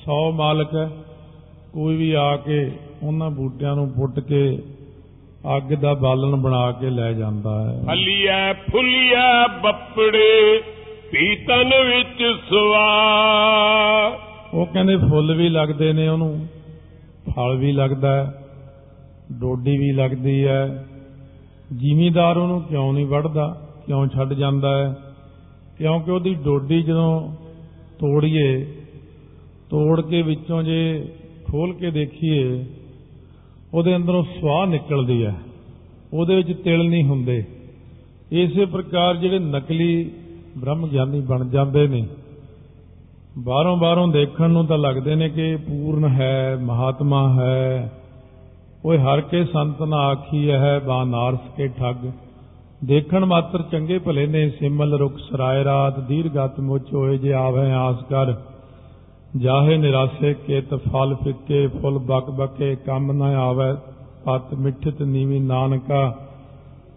100 0.05 0.31
ਮਾਲਕ 0.31 0.75
ਹੈ 0.75 0.89
ਕੋਈ 1.74 1.96
ਵੀ 1.96 2.12
ਆ 2.12 2.36
ਕੇ 2.36 2.72
ਉਹਨਾਂ 3.03 3.29
ਬੂਟਿਆਂ 3.31 3.75
ਨੂੰ 3.75 3.89
ਪੁੱਟ 3.89 4.19
ਕੇ 4.19 4.60
ਅੱਗ 5.58 5.74
ਦਾ 5.74 5.93
ਬਾਲਣ 5.93 6.36
ਬਣਾ 6.36 6.72
ਕੇ 6.72 6.89
ਲੈ 6.89 7.13
ਜਾਂਦਾ 7.13 7.69
ਹੈ। 7.69 7.84
ਫਲੀਐ 7.86 8.53
ਫੁੱਲੀਐ 8.53 9.48
ਬੱਪੜੇ 9.63 10.62
ਪੀਤਨ 11.12 11.72
ਵਿੱਚ 11.86 12.24
ਸਵਾ 12.50 12.89
ਉਹ 14.53 14.65
ਕਹਿੰਦੇ 14.65 14.98
ਫੁੱਲ 14.98 15.36
ਵੀ 15.36 15.50
ਲੱਗਦੇ 15.50 15.93
ਨੇ 15.93 16.08
ਉਹਨੂੰ 16.08 16.48
ਫਲ 17.36 17.58
ਵੀ 17.58 17.72
ਲੱਗਦਾ 17.72 18.15
ਹੈ 18.15 18.43
ਡੋਡੀ 19.31 19.77
ਵੀ 19.77 19.91
ਲੱਗਦੀ 19.91 20.48
ਹੈ। 20.48 20.86
ਜ਼ਿਮੀਦਾਰ 21.77 22.38
ਉਹਨੂੰ 22.38 22.62
ਕਿਉਂ 22.62 22.93
ਨਹੀਂ 22.93 23.05
ਵੜਦਾ 23.05 23.67
ਕਿਉਂ 23.86 24.08
ਛੱਡ 24.08 24.34
ਜਾਂਦਾ 24.34 24.77
ਹੈ? 24.77 24.96
ਕਿਉਂਕਿ 25.77 26.12
ਉਹਦੀ 26.12 26.34
ਡੋਡੀ 26.34 26.81
ਜਦੋਂ 26.81 27.36
ਤੋੜੀਏ 28.00 28.65
ਤੋੜ 29.69 30.01
ਕੇ 30.01 30.22
ਵਿੱਚੋਂ 30.22 30.63
ਜੇ 30.63 31.05
ਖੋਲ 31.51 31.74
ਕੇ 31.74 31.91
ਦੇਖੀਏ 31.91 32.65
ਉਹਦੇ 33.73 33.95
ਅੰਦਰੋਂ 33.95 34.23
ਸਵਾਹ 34.23 34.65
ਨਿਕਲਦੀ 34.67 35.25
ਹੈ। 35.25 35.35
ਉਹਦੇ 36.13 36.35
ਵਿੱਚ 36.35 36.53
ਤਿਲ 36.63 36.83
ਨਹੀਂ 36.89 37.03
ਹੁੰਦੇ। 37.03 37.43
ਇਸੇ 38.31 38.65
ਪ੍ਰਕਾਰ 38.65 39.15
ਜਿਹੜੇ 39.15 39.39
ਨਕਲੀ 39.39 40.11
ਬ੍ਰਹਮ 40.57 40.88
ਗਿਆਨੀ 40.88 41.19
ਬਣ 41.19 41.47
ਜਾਂਦੇ 41.49 41.88
ਨੇ, 41.88 42.07
ਬਾਹਰੋਂ 43.38 43.77
ਬਾਹਰੋਂ 43.77 44.07
ਦੇਖਣ 44.07 44.49
ਨੂੰ 44.49 44.65
ਤਾਂ 44.65 44.77
ਲੱਗਦੇ 44.77 45.15
ਨੇ 45.15 45.29
ਕਿ 45.29 45.55
ਪੂਰਨ 45.55 46.05
ਹੈ, 46.05 46.57
ਮਹਾਤਮਾ 46.61 47.21
ਹੈ। 47.39 47.91
ਓਏ 48.85 48.97
ਹਰ 48.97 49.21
ਕੇ 49.21 49.43
ਸੰਤ 49.45 49.81
ਨਾ 49.81 49.97
ਆਖੀ 49.97 50.49
ਹੈ 50.51 50.79
ਬਾਨਾਰਸ 50.79 51.39
ਕੇ 51.57 51.67
ਠੱਗ। 51.67 51.95
ਦੇਖਣ 52.83 53.25
ਮਾਤਰ 53.25 53.61
ਚੰਗੇ 53.61 53.99
ਭਲੇ 53.99 54.25
ਨੇ, 54.27 54.49
ਸਿਮਲ 54.49 54.93
ਰੁਖ 54.93 55.17
ਸਰਾਏ 55.19 55.63
ਰਾਤ 55.63 55.99
ਦੀਰਗਤ 55.99 56.59
ਮੁਚ 56.59 56.93
ਹੋਏ 56.93 57.17
ਜੇ 57.17 57.33
ਆਵੇ 57.33 57.71
ਆਸ 57.71 58.03
ਕਰ। 58.03 58.33
ਜਾਹੇ 59.38 59.77
ਨਿਰਾਸੇ 59.77 60.33
ਕੇ 60.48 60.62
ਤਫਲ 60.62 61.15
ਫਿੱਕੇ 61.15 61.67
ਫੁੱਲ 61.67 61.98
ਬਕ 61.98 62.29
ਬਕੇ 62.29 62.75
ਕੰਮ 62.75 63.12
ਨਾ 63.12 63.25
ਆਵੇ 63.39 63.74
ਪਤ 64.25 64.53
ਮਿੱਠਤ 64.53 65.01
ਨੀਵੀ 65.01 65.39
ਨਾਨਕਾ 65.39 66.27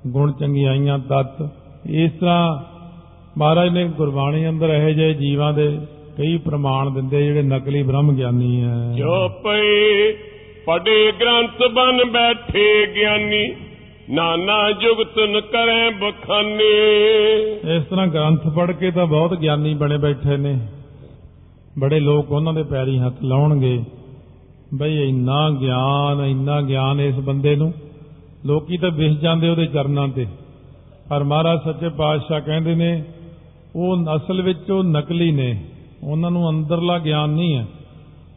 ਗੁਣ 0.07 0.33
ਚੰਗਿਆਈਆਂ 0.33 0.99
ਤਤ। 0.99 1.49
ਇਸ 1.91 2.12
ਤਰ੍ਹਾਂ 2.12 2.62
ਮਹਾਰਾਜ 3.39 3.69
ਨੇ 3.71 3.85
ਗੁਰਬਾਣੀ 3.89 4.49
ਅੰਦਰ 4.49 4.69
ਇਹੋ 4.69 4.91
ਜਿਹੇ 4.91 5.15
ਜੀਵਾਂ 5.15 5.53
ਦੇ 5.53 5.69
ਕਈ 6.19 6.37
ਪ੍ਰਮਾਣ 6.37 6.91
ਦਿੰਦੇ 6.91 7.23
ਜਿਹੜੇ 7.23 7.43
ਨਕਲੀ 7.43 7.83
ਬ੍ਰਹਮ 7.83 8.17
ਗਿਆਨੀ 8.17 8.62
ਹੈ 8.62 8.93
ਜੋ 8.97 9.29
ਪਏ 9.45 10.12
ਪੜੇ 10.67 11.12
ਗ੍ਰੰਥ 11.21 11.62
ਬਨ 11.73 12.11
ਬੈਠੇ 12.11 12.87
ਗਿਆਨੀ 12.97 13.47
ਨਾਨਾ 14.11 14.71
ਜੁਗਤ 14.73 15.19
ਨ 15.19 15.41
ਕਰੇ 15.41 15.91
ਬਖਾਨੇ। 15.91 16.73
ਇਸ 17.77 17.85
ਤਰ੍ਹਾਂ 17.85 18.07
ਗ੍ਰੰਥ 18.07 18.49
ਪੜ੍ਹ 18.57 18.73
ਕੇ 18.73 18.91
ਤਾਂ 18.91 19.07
ਬਹੁਤ 19.07 19.35
ਗਿਆਨੀ 19.39 19.75
ਬਣੇ 19.75 19.97
ਬੈਠੇ 19.97 20.37
ਨੇ। 20.37 20.59
ਬੜੇ 21.79 22.00
ਲੋਕ 22.00 22.33
ਉਹਨਾਂ 22.33 22.52
ਦੇ 22.52 22.62
ਪੈਰੀ 22.62 22.99
ਹੱਥ 22.99 23.14
ਲਾਉਣਗੇ। 23.23 23.85
ਬਈ 24.75 25.09
ਇੰਨਾ 25.09 25.50
ਗਿਆਨ 25.50 26.25
ਇੰਨਾ 26.25 26.61
ਗਿਆਨ 26.61 27.00
ਇਸ 27.00 27.14
ਬੰਦੇ 27.14 27.57
ਨੂੰ। 27.57 27.75
ਲੋਕੀ 28.47 28.76
ਤਾਂ 28.76 28.91
ਵਿਸ 28.91 29.12
ਜਾਂਦੇ 29.12 29.49
ਉਹਦੇ 29.49 29.67
ਚਰਨਾਂ 29.67 30.09
ਤੇ। 30.09 30.26
ਪਰ 31.09 31.25
ਮਹਾਰਾਜ 31.25 31.59
ਸੱਚੇ 31.64 31.88
ਪਾਤਸ਼ਾਹ 31.88 32.41
ਕਹਿੰਦੇ 32.41 32.75
ਨੇ, 32.75 33.05
ਉਹ 33.76 33.97
ਅਸਲ 34.17 34.43
ਵਿੱਚ 34.43 34.71
ਉਹ 34.71 34.85
ਨਕਲੀ 34.85 35.33
ਨੇ। 35.33 35.64
ਉਹਨਾਂ 36.05 36.31
ਨੂੰ 36.31 36.50
ਅੰਦਰਲਾ 36.50 36.99
ਗਿਆਨ 36.99 37.31
ਨਹੀਂ 37.31 37.57
ਹੈ। 37.57 37.67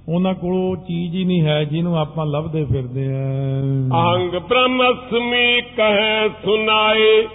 ਉਹਨਾਂ 0.09 0.33
ਕੋਲ 0.33 0.53
ਉਹ 0.53 0.75
ਚੀਜ਼ 0.75 1.15
ਹੀ 1.15 1.23
ਨਹੀਂ 1.23 1.41
ਹੈ 1.41 1.63
ਜਿਹਨੂੰ 1.63 1.97
ਆਪਾਂ 1.97 2.25
ਲੱਭਦੇ 2.25 2.65
ਫਿਰਦੇ 2.65 3.07
ਆਂ 3.07 4.15
ਅੰਗ 4.15 4.31
ਬ੍ਰਹਮਸਮੀ 4.31 5.61
ਕਹੈ 5.61 6.27
ਸੁਨਾਏ। 6.27 7.27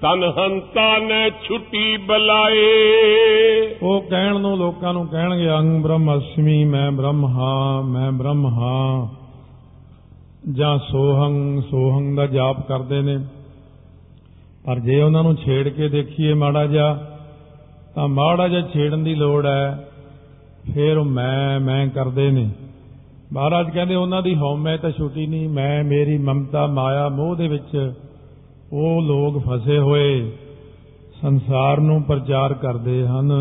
ਤਨ 0.00 0.24
ਹੰਤਾ 0.24 0.98
ਨੇ 0.98 1.30
ਛੁੱਟੀ 1.30 1.96
ਬਲਾਏ। 1.96 2.66
ਉਹ 3.82 4.00
ਕਹਿਣ 4.00 4.40
ਨੂੰ 4.40 4.56
ਲੋਕਾਂ 4.56 4.92
ਨੂੰ 4.92 5.06
ਕਹਿਣਗੇ, 5.06 5.50
ਅੰਗ 5.50 5.82
ਬ੍ਰਹਮ 5.82 6.18
ਅਸਮੀ, 6.18 6.64
ਮੈਂ 6.64 6.92
ਬ੍ਰਹਮ 6.92 7.26
ਹਾਂ, 7.26 7.82
ਮੈਂ 7.82 8.12
ਬ੍ਰਹਮ 8.12 8.46
ਹਾਂ। 8.46 9.08
ਜਾਂ 10.52 10.78
ਸੋਹੰ 10.78 11.62
ਸੋਹੰ 11.70 12.14
ਦਾ 12.14 12.26
ਜਾਪ 12.26 12.68
ਕਰਦੇ 12.68 13.02
ਨੇ। 13.02 13.18
ਪਰ 14.66 14.78
ਜੇ 14.78 15.02
ਉਹਨਾਂ 15.02 15.22
ਨੂੰ 15.22 15.36
ਛੇੜ 15.36 15.68
ਕੇ 15.68 15.88
ਦੇਖੀਏ 15.88 16.34
ਮਾੜਾ 16.34 16.66
ਜਿਹਾ, 16.66 17.18
ਤਾਂ 17.94 18.08
ਮਾੜਾ 18.08 18.48
ਜਿਹਾ 18.48 18.60
ਛੇੜਨ 18.60 19.04
ਦੀ 19.04 19.14
ਲੋੜ 19.14 19.46
ਹੈ। 19.46 19.88
ਫਿਰ 20.74 20.98
ਉਹ 20.98 21.04
ਮੈਂ 21.04 21.60
ਮੈਂ 21.60 21.88
ਕਰਦੇ 21.88 22.30
ਨੇ। 22.30 22.50
ਮਹਾਰਾਜ 23.32 23.70
ਕਹਿੰਦੇ, 23.70 23.94
ਉਹਨਾਂ 23.94 24.22
ਦੀ 24.22 24.34
ਹਉਮੈ 24.34 24.76
ਤਾਂ 24.76 24.90
ਛੁੱਟੀ 24.90 25.26
ਨਹੀਂ, 25.26 25.48
ਮੈਂ, 25.48 25.84
ਮੇਰੀ 25.84 26.18
ਮਮਤਾ, 26.18 26.66
ਮਾਇਆ, 26.66 27.08
ਮੋਹ 27.08 27.36
ਦੇ 27.36 27.48
ਵਿੱਚ 27.48 27.92
ਉਹ 28.76 29.02
ਲੋਕ 29.02 29.42
ਫਸੇ 29.46 29.78
ਹੋਏ 29.78 30.32
ਸੰਸਾਰ 31.22 31.80
ਨੂੰ 31.80 32.02
ਪ੍ਰਚਾਰ 32.02 32.54
ਕਰਦੇ 32.54 33.06
ਹਨ। 33.06 33.32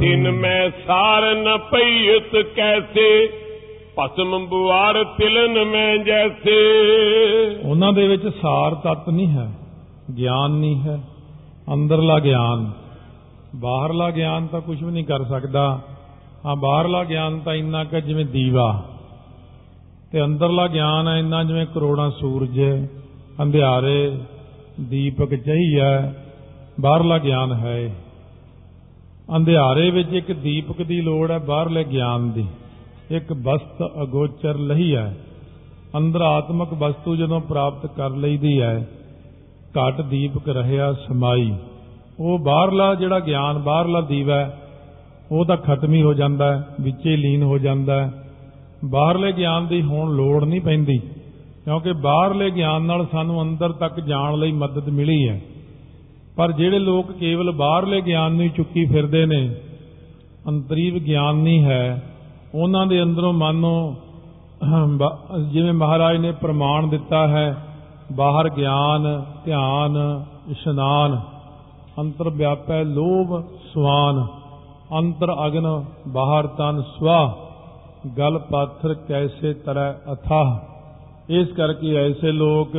ਤਿਨ 0.00 0.30
ਮੈਂ 0.30 0.70
ਸਾਰ 0.86 1.34
ਨ 1.34 1.58
ਪਈਤ 1.58 2.36
ਕੈਸੇ 2.56 3.26
ਭਸਮ 3.98 4.46
ਬੁਆਰ 4.46 5.04
ਤਿਲਨ 5.04 5.64
ਮੈਂ 5.64 5.96
ਜੈਸੇ। 5.98 6.58
ਉਹਨਾਂ 7.64 7.92
ਦੇ 7.92 8.08
ਵਿੱਚ 8.08 8.28
ਸਾਰ 8.28 8.74
ਤੱਤ 8.74 9.08
ਨਹੀਂ 9.08 9.28
ਹੈ 9.28 9.52
ਗਿਆਨ 10.18 10.50
ਨਹੀਂ 10.50 10.80
ਹੈ 10.80 11.00
ਅੰਦਰਲਾ 11.72 12.18
ਗਿਆਨ। 12.18 12.72
ਬਾਹਰਲਾ 13.56 14.10
ਗਿਆਨ 14.10 14.46
ਤਾਂ 14.46 14.60
ਕੁਝ 14.60 14.84
ਵੀ 14.84 14.92
ਨਹੀਂ 14.92 15.04
ਕਰ 15.04 15.24
ਸਕਦਾ। 15.24 15.80
ਹਾਂ 16.46 16.56
ਬਾਹਰਲਾ 16.56 17.04
ਗਿਆਨ 17.04 17.40
ਤਾਂ 17.40 17.54
ਇੰਨਾ 17.54 17.84
ਕਿ 17.84 18.00
ਜਿਵੇਂ 18.00 18.24
ਦੀਵਾ। 18.24 18.84
ਤੇ 20.12 20.24
ਅੰਦਰਲਾ 20.24 20.66
ਗਿਆਨ 20.66 21.08
ਹੈ 21.08 21.18
ਇੰਨਾ 21.18 21.44
ਜਿਵੇਂ 21.44 21.66
ਕਰੋੜਾਂ 21.66 22.10
ਸੂਰਜ 22.10 22.60
ਅੰਧਿਆਰੇ 23.42 24.12
ਦੀਪਕ 24.80 25.34
ਚਹੀਆ 25.34 26.12
ਬਾਹਰਲਾ 26.80 27.18
ਗਿਆਨ 27.18 27.52
ਹੈ। 27.52 27.94
ਅੰਧਿਆਰੇ 29.36 29.90
ਵਿੱਚ 29.90 30.12
ਇੱਕ 30.12 30.32
ਦੀਪਕ 30.32 30.82
ਦੀ 30.82 31.00
ਲੋੜ 31.00 31.30
ਹੈ, 31.30 31.38
ਬਾਹਰਲੇ 31.38 31.84
ਗਿਆਨ 31.84 32.30
ਦੀ। 32.30 32.46
ਇੱਕ 33.10 33.32
ਬਸਤ 33.32 33.82
ਅਗੋਚਰ 34.02 34.58
ਲਹੀ 34.58 34.94
ਹੈ 34.96 35.16
ਅੰਦਰ 35.96 36.20
ਆਤਮਕ 36.20 36.72
ਵਸਤੂ 36.74 37.16
ਜਦੋਂ 37.16 37.40
ਪ੍ਰਾਪਤ 37.40 37.86
ਕਰ 37.86 38.10
ਲਈਦੀ 38.10 38.60
ਹੈ, 38.60 38.88
ਘਟ 39.78 40.00
ਦੀਪਕ 40.00 40.48
ਰਹਿਆ 40.48 40.92
ਸਮਾਈ। 40.92 41.52
ਉਹ 42.20 42.38
ਬਾਹਰਲਾ 42.38 42.94
ਜਿਹੜਾ 42.94 43.20
ਗਿਆਨ, 43.20 43.58
ਬਾਹਰਲਾ 43.58 44.00
ਦੀਵਾ 44.00 44.34
ਹੈ, 44.34 44.60
ਉਹ 45.32 45.44
ਤਾਂ 45.44 45.56
ਖਤਮ 45.56 45.92
ਹੀ 45.92 46.02
ਹੋ 46.02 46.14
ਜਾਂਦਾ 46.14 46.56
ਹੈ, 46.56 46.66
ਵਿੱਚੇ 46.80 47.16
ਲੀਨ 47.16 47.42
ਹੋ 47.42 47.58
ਜਾਂਦਾ 47.58 48.04
ਹੈ। 48.04 48.12
ਬਾਹਰਲੇ 48.84 49.32
ਗਿਆਨ 49.32 49.66
ਦੀ 49.66 49.82
ਹੁਣ 49.82 50.14
ਲੋੜ 50.14 50.44
ਨਹੀਂ 50.44 50.60
ਪੈਂਦੀ। 50.60 51.00
ਕਿਉਂਕਿ 51.64 51.92
ਬਾਹਰਲੇ 51.92 52.50
ਗਿਆਨ 52.50 52.82
ਨਾਲ 52.82 53.06
ਸਾਨੂੰ 53.12 53.40
ਅੰਦਰ 53.42 53.72
ਤੱਕ 53.72 54.00
ਜਾਣ 54.00 54.38
ਲਈ 54.38 54.52
ਮਦਦ 54.52 54.88
ਮਿਲੀ 54.88 55.28
ਹੈ। 55.28 55.40
ਪਰ 56.36 56.52
ਜਿਹੜੇ 56.52 56.78
ਲੋਕ 56.78 57.12
ਕੇਵਲ 57.12 57.50
ਬਾਹਰਲੇ 57.52 58.00
ਗਿਆਨ 58.00 58.32
ਨੂੰ 58.32 58.42
ਹੀ 58.42 58.48
ਚੁੱਕੀ 58.48 58.84
ਫਿਰਦੇ 58.86 59.24
ਨੇ, 59.26 59.54
ਅੰਤਰੀਵ 60.48 60.98
ਗਿਆਨ 60.98 61.36
ਨਹੀਂ 61.36 61.62
ਹੈ। 61.64 62.02
ਉਹਨਾਂ 62.54 62.86
ਦੇ 62.86 63.02
ਅੰਦਰੋਂ 63.02 63.32
ਮਾਨੋ 63.32 63.94
ਜਿਵੇਂ 65.52 65.72
ਮਹਾਰਾਜ 65.72 66.16
ਨੇ 66.16 66.32
ਪ੍ਰਮਾਣ 66.32 66.86
ਦਿੱਤਾ 66.86 67.26
ਹੈ, 67.28 67.56
ਬਾਹਰ 68.12 68.48
ਗਿਆਨ, 68.48 69.22
ਧਿਆਨ, 69.44 69.96
ਇਸ਼ਨਾਨ, 70.50 71.20
ਅੰਤਰ 71.98 72.30
ਵਿਆਪੈ 72.30 72.82
ਲੋਭ 72.84 73.42
ਸੁਆਨ 73.72 74.26
ਅੰਤਰ 74.98 75.34
ਅਗਨ, 75.46 75.66
ਬਾਹਰ 76.08 76.46
ਤਨ 76.46 76.82
ਸਵਾ 76.82 77.36
ਗਲ 78.18 78.38
ਪਾਥਰ 78.50 78.94
ਕੈਸੇ 79.08 79.52
ਤਰੈ 79.54 79.90
ਅਥਾਹ। 80.12 80.73
ਇਸ 81.30 81.48
ਕਰਕੇ 81.48 81.94
ਐਸੇ 81.96 82.32
ਲੋਕ 82.32 82.76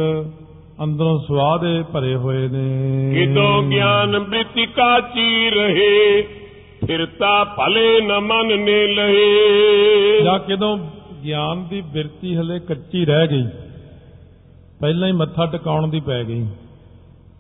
ਅੰਦਰੋਂ 0.84 1.20
ਸਵਾਹ 1.28 1.60
ਦੇ 1.60 1.84
ਭਰੇ 1.94 2.16
ਹੋਏ 2.16 2.48
ਨੇ। 2.48 3.14
ਕਿਤੋਂ 3.14 3.64
ਗਿਆਨ 3.64 4.20
ਬ੍ਰਿਤਿਕਾ 4.20 5.00
ਚੀ 5.00 5.50
ਰਹੇ 5.50 6.22
ਫਿਰਤਾ 6.88 7.44
ਭਲੇ 7.44 8.02
ਨ 8.02 8.20
ਮਨ 8.20 8.48
ਨੇ 8.48 8.88
ਲਹੇ। 8.88 10.22
ਜਾਂ 10.24 10.40
ਕਿਦੋਂ 10.40 10.78
ਗਿਆਨ 11.26 11.68
ਦੀ 11.70 11.82
ਬਿਰਤੀ 11.82 12.36
ਹਲੇ 12.36 12.60
ਕੱਚੀ 12.60 13.06
ਰਹਿ 13.06 13.28
ਗਈ। 13.28 13.44
ਪਹਿਲਾਂ 14.82 15.08
ਹੀ 15.08 15.14
ਮੱਥਾ 15.14 15.46
ਟਿਕਾਉਣ 15.46 15.88
ਦੀ 15.88 16.00
ਪੈ 16.00 16.24
ਗਈ। 16.24 16.48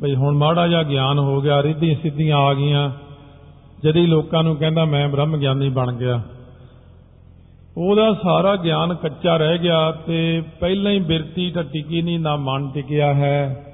ਭਈ 0.01 0.15
ਹੁਣ 0.15 0.37
ਮਾੜਾ 0.37 0.67
ਜਿਹਾ 0.67 0.83
ਗਿਆਨ 0.83 1.19
ਹੋ 1.19 1.41
ਗਿਆ 1.41 1.63
ਰਿੱਧੀ 1.63 1.95
ਸਿੱਧੀਆਂ 1.95 2.37
ਆ 2.37 2.53
ਗਈਆਂ। 2.53 2.91
ਜਦੀ 3.83 4.05
ਲੋਕਾਂ 4.05 4.43
ਨੂੰ 4.43 4.55
ਕਹਿੰਦਾ 4.55 4.85
ਮੈਂ 4.85 5.09
ਬ੍ਰਹਮ 5.09 5.37
ਗਿਆਨੀ 5.37 5.69
ਬਣ 5.69 5.93
ਗਿਆ। 5.93 6.21
ਉਹਦਾ 7.77 8.13
ਸਾਰਾ 8.13 8.55
ਗਿਆਨ 8.55 8.93
ਕੱਚਾ 8.93 9.37
ਰਹਿ 9.37 9.57
ਗਿਆ 9.57 9.91
ਤੇ 9.91 10.43
ਪਹਿਲਾਂ 10.59 10.91
ਹੀ 10.91 10.99
ਬਿਰਤੀ 10.99 11.51
ਤਾਂ 11.51 11.63
ਟਿਕੀ 11.63 12.01
ਨਹੀਂ 12.01 12.19
ਨਾ 12.19 12.35
ਮਨ 12.35 12.71
ਟਿਕਿਆ 12.73 13.13
ਹੈ। 13.13 13.65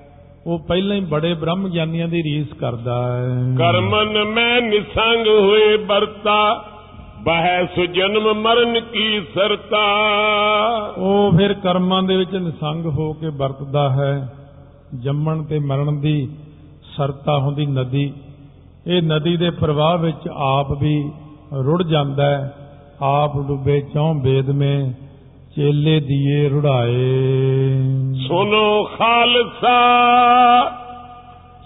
ਉਹ 0.48 0.60
ਪਹਿਲਾਂ 0.60 0.96
ਹੀ 0.96 1.02
ਬੜੇ 1.02 1.34
ਬ੍ਰਹਮ 1.34 1.70
ਗਿਆਨੀਆਂ 1.70 2.08
ਦੀ 2.08 2.24
ਰੀਸ 2.24 2.54
ਕਰਦਾ 2.54 3.18
ਹੈ। 3.18 3.56
ਕਰਮਨ 3.58 4.24
ਮੈਂ 4.24 4.62
ਨਿਸੰਗ 4.62 5.28
ਹੋਏ 5.28 5.78
ਵਰਤਾ 5.78 6.66
ਬਹਿ 7.24 7.66
ਸੁ 7.76 7.86
ਜਨਮ 7.86 8.34
ਮਰਨ 8.34 8.80
ਕੀ 8.80 9.22
ਸਰਤਾ। 9.22 9.86
ਉਹ 10.98 11.38
ਫਿਰ 11.38 11.54
ਕਰਮਾਂ 11.54 12.04
ਦੇ 12.04 12.18
ਵਿੱਚ 12.18 12.36
ਨਿਸੰਗ 12.36 12.86
ਹੋ 12.86 13.14
ਕੇ 13.14 13.28
ਵਰਤਦਾ 13.28 13.90
ਹੈ। 13.90 14.34
ਜੰਮਣ 15.00 15.44
ਤੇ 15.44 15.60
ਮਰਨ 15.60 16.02
ਦੀ 16.02 16.30
ਸਰਤਾ 16.98 17.38
ਹੁੰਦੀ 17.38 17.66
ਨਦੀ। 17.66 18.14
ਇਹ 18.88 19.02
ਨਦੀ 19.02 19.38
ਦੇ 19.38 19.50
ਪ੍ਰਵਾਹ 19.50 19.98
ਵਿੱਚ 19.98 20.30
ਆਪ 20.34 20.72
ਵੀ 20.72 21.12
ਰੁੜ 21.54 21.84
ਜਾਂਦਾ 21.84 22.26
ਹੈ। 22.26 22.54
ਆਪ 23.04 23.40
ਡੁੱਬੇ 23.40 23.82
ਚੌਂ 23.82 24.14
ਵੇਦ 24.14 24.50
ਮੇ 24.50 24.94
ਚੇਲੇ 25.56 26.00
ਦੀਏ 26.00 26.50
ਰੁੜਾਏ। 26.50 26.94
ਸੁਨੋ 28.28 28.84
ਖਾਲਸਾ 28.84 29.78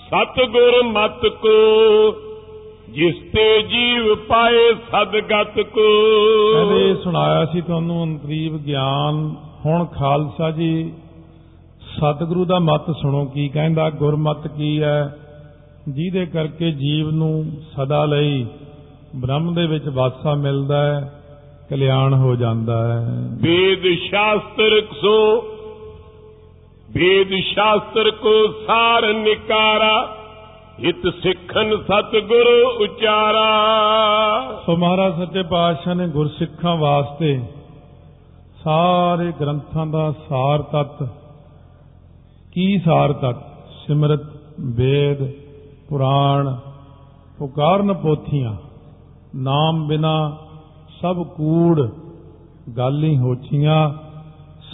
ਸਤਗੁਰ 0.08 0.84
ਮਤ 0.84 1.26
ਕੋ 1.26 2.16
ਜਿਸ 2.90 3.16
ਤੇ 3.34 3.62
ਜੀਵ 3.62 4.16
ਪਾਏ 4.16 4.74
ਸਦਗਤ 4.74 5.60
ਕੋ। 5.60 5.82
ਕਹਿੰਦੇ 6.54 6.96
ਸੁਣਾਇਆ 6.96 7.46
ਸੀ 7.46 7.62
ਤੁਹਾਨੂੰ 7.62 8.04
ਅੰਤਰੀਵ 8.04 8.58
ਗਿਆਨ। 8.58 9.36
ਹੁਣ 9.66 9.86
ਖਾਲਸਾ 9.86 10.52
ਜੀ 10.52 10.94
ਸਤਿਗੁਰੂ 11.98 12.46
ਦਾ 12.46 12.60
ਮਤ 12.60 12.92
ਸੁਣੋ 13.02 13.26
ਕੀ 13.26 13.48
ਕਹਿੰਦਾ 13.50 13.90
ਗੁਰਮਤ 13.90 14.48
ਕੀ 14.48 14.82
ਹੈ? 14.82 15.18
ਜਿਹਦੇ 15.90 16.26
ਕਰਕੇ 16.26 16.72
ਜੀਵ 16.72 17.12
ਨੂੰ 17.12 17.46
ਸਦਾ 17.76 18.06
ਲਈ 18.06 18.46
ਬ੍ਰਹਮ 19.16 19.54
ਦੇ 19.54 19.66
ਵਿੱਚ 19.66 19.88
ਵਾਸਾ 19.88 20.36
ਮਿਲਦਾ 20.36 20.86
ਹੈ। 20.86 21.12
ਕਲਿਆਣ 21.70 22.14
ਹੋ 22.14 22.36
ਜਾਂਦਾ 22.36 22.94
ਹੈ। 22.94 23.06
ਵੇਦ 23.42 23.98
ਸ਼ਾਸਤਰ 24.10 24.82
ਸੋ 25.02 25.42
ਵੇਦ 26.92 27.44
ਸ਼ਾਸਤਰ 27.44 28.12
ਕੋ 28.12 28.48
ਸਾਰ 28.68 29.14
ਨਿਕਾਰਾ 29.14 30.18
ਹਿਤ 30.84 31.08
ਸਿੱਖਨ 31.24 31.78
ਸਤਗੁਰ 31.78 32.48
ਉਚਾਰਾ। 32.82 33.48
ਸੋ 34.66 34.78
ਮਹਾਰਾਜ 34.78 35.18
ਸੱਚੇ 35.18 35.44
ਪਾਤਸ਼ਾਹ 35.44 35.96
ਨੇ 35.96 36.08
ਗੁਰਸਿੱਖਾਂ 36.08 36.76
ਵਾਸਤੇ 36.76 37.42
ਸਾਰੇ 38.64 39.34
ਗ੍ਰੰਥਾਂ 39.42 39.86
ਦਾ 39.86 40.14
ਸਾਰ 40.30 40.62
ਤਤ 40.62 41.08
ਕੀ 42.54 42.82
ਸਾਰ 42.86 43.14
ਤਤ? 43.14 43.36
ਸਿਮਰਤ 43.88 44.22
ਵੇਦ 44.60 45.32
ਪੁਰਾਣ 45.90 46.56
ਪੁਕਾਰਨ 47.40 47.94
ਪੋਥੀਆਂ 47.94 48.56
ਨਾਮ 49.36 49.88
ਬਿਨਾ 49.88 50.38
ਸਭ 51.02 51.26
ਕੂੜ 51.26 51.90
ਗੱਲ 52.78 53.04
ਹੀ 53.04 53.18
ਹੋਚੀਆਂ। 53.18 53.92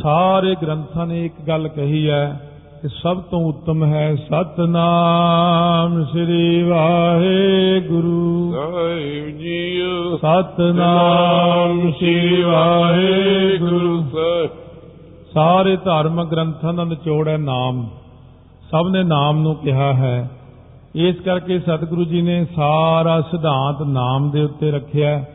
ਸਾਰੇ 0.03 0.55
ਗ੍ਰੰਥਾਂ 0.63 1.07
ਨੇ 1.07 1.25
ਇੱਕ 1.25 1.33
ਗੱਲ 1.47 1.67
ਕਹੀ 1.67 2.09
ਹੈ 2.09 2.51
ਕਿ 2.81 2.87
ਸਭ 2.87 3.21
ਤੋਂ 3.21 3.39
ਉੱਤਮ 3.45 3.83
ਹੈ 3.83 4.15
ਸਤਨਾਮ 4.15 6.05
ਸ੍ਰੀ 6.05 6.63
ਵਾਹਿਗੁਰੂ। 6.63 8.53
ਸਾਹਿਬ 8.53 9.37
ਜੀਓ 9.37 10.17
ਸਤਨਾਮ 10.17 11.91
ਸ੍ਰੀ 11.91 12.43
ਵਾਹਿਗੁਰੂ। 12.43 14.03
ਸਾਰੇ 15.33 15.77
ਧਾਰਮਿਕ 15.77 16.27
ਗ੍ਰੰਥਾਂ 16.27 16.73
ਦਾ 16.73 16.83
ਨਿਚੋੜ 16.83 17.27
ਹੈ 17.27 17.37
ਨਾਮ। 17.37 17.89
ਸਭ 18.71 18.87
ਨੇ 18.87 19.03
ਨਾਮ 19.03 19.39
ਨੂੰ 19.39 19.55
ਕਿਹਾ 19.55 19.93
ਹੈ। 19.93 20.31
ਇਸ 20.95 21.15
ਕਰਕੇ 21.15 21.59
ਸਤਿਗੁਰੂ 21.59 22.03
ਜੀ 22.03 22.21
ਨੇ 22.21 22.45
ਸਾਰਾ 22.55 23.21
ਸਿਧਾਂਤ 23.21 23.81
ਨਾਮ 23.81 24.31
ਦੇ 24.31 24.43
ਉੱਤੇ 24.43 24.71
ਰੱਖਿਆ 24.71 25.25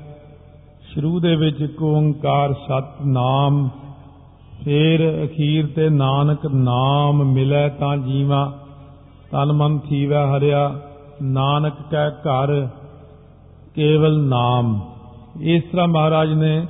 ਸ਼ੁਰੂ 0.97 1.21
ਦੇ 1.21 1.37
ਵਿੱਚ 1.37 1.61
ਇੱਕ 1.61 1.83
ਓੰਕਾਰ 1.83 2.53
ਸਤ 2.53 3.07
ਨਾਮ 3.07 3.69
ਫਿਰ 4.65 5.25
ਅਖੀਰ 5.25 5.67
ਤੇ 5.67 5.88
ਨਾਨਕ 5.88 6.47
ਨਾਮ 6.47 7.33
ਮਿਲੈ 7.33 7.69
ਤਾਂ 7.69 7.97
ਜੀਵਾ, 7.97 8.59
ਤਨ 9.33 9.53
ਮਨ 9.53 9.79
ਥੀਵੈ 9.79 10.26
ਹਰਿਆ, 10.26 10.81
ਨਾਨਕ 11.23 11.73
ਕੈ 11.91 12.11
ਘਰ 12.11 12.69
ਕੇਵਲ 13.75 14.19
ਨਾਮ। 14.19 14.81
ਇਸ 15.41 15.62
ਤਰ੍ਹਾਂ 15.62 15.88
ਮਹਾਰਾਜ 15.88 16.33
ਨੇ 16.33 16.67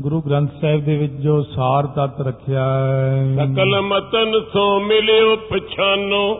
ਗੁਰੂ 0.00 0.20
ਗ੍ਰੰਥ 0.20 0.50
ਸਾਹਿਬ 0.60 0.84
ਦੇ 0.84 0.96
ਵਿੱਚ 0.96 1.12
ਜੋ 1.12 1.42
ਸਾਰ 1.42 1.86
ਤਤ 1.86 2.20
ਰੱਖਿਆ 2.20 2.64
ਹੈ। 2.64 3.36
ਸਕਲ 3.36 3.80
ਮਤਨ 3.80 4.40
ਸੋ 4.52 4.80
ਮਿਲਿਓ 4.80 5.36
ਪਛਾਨੋ 5.36 6.34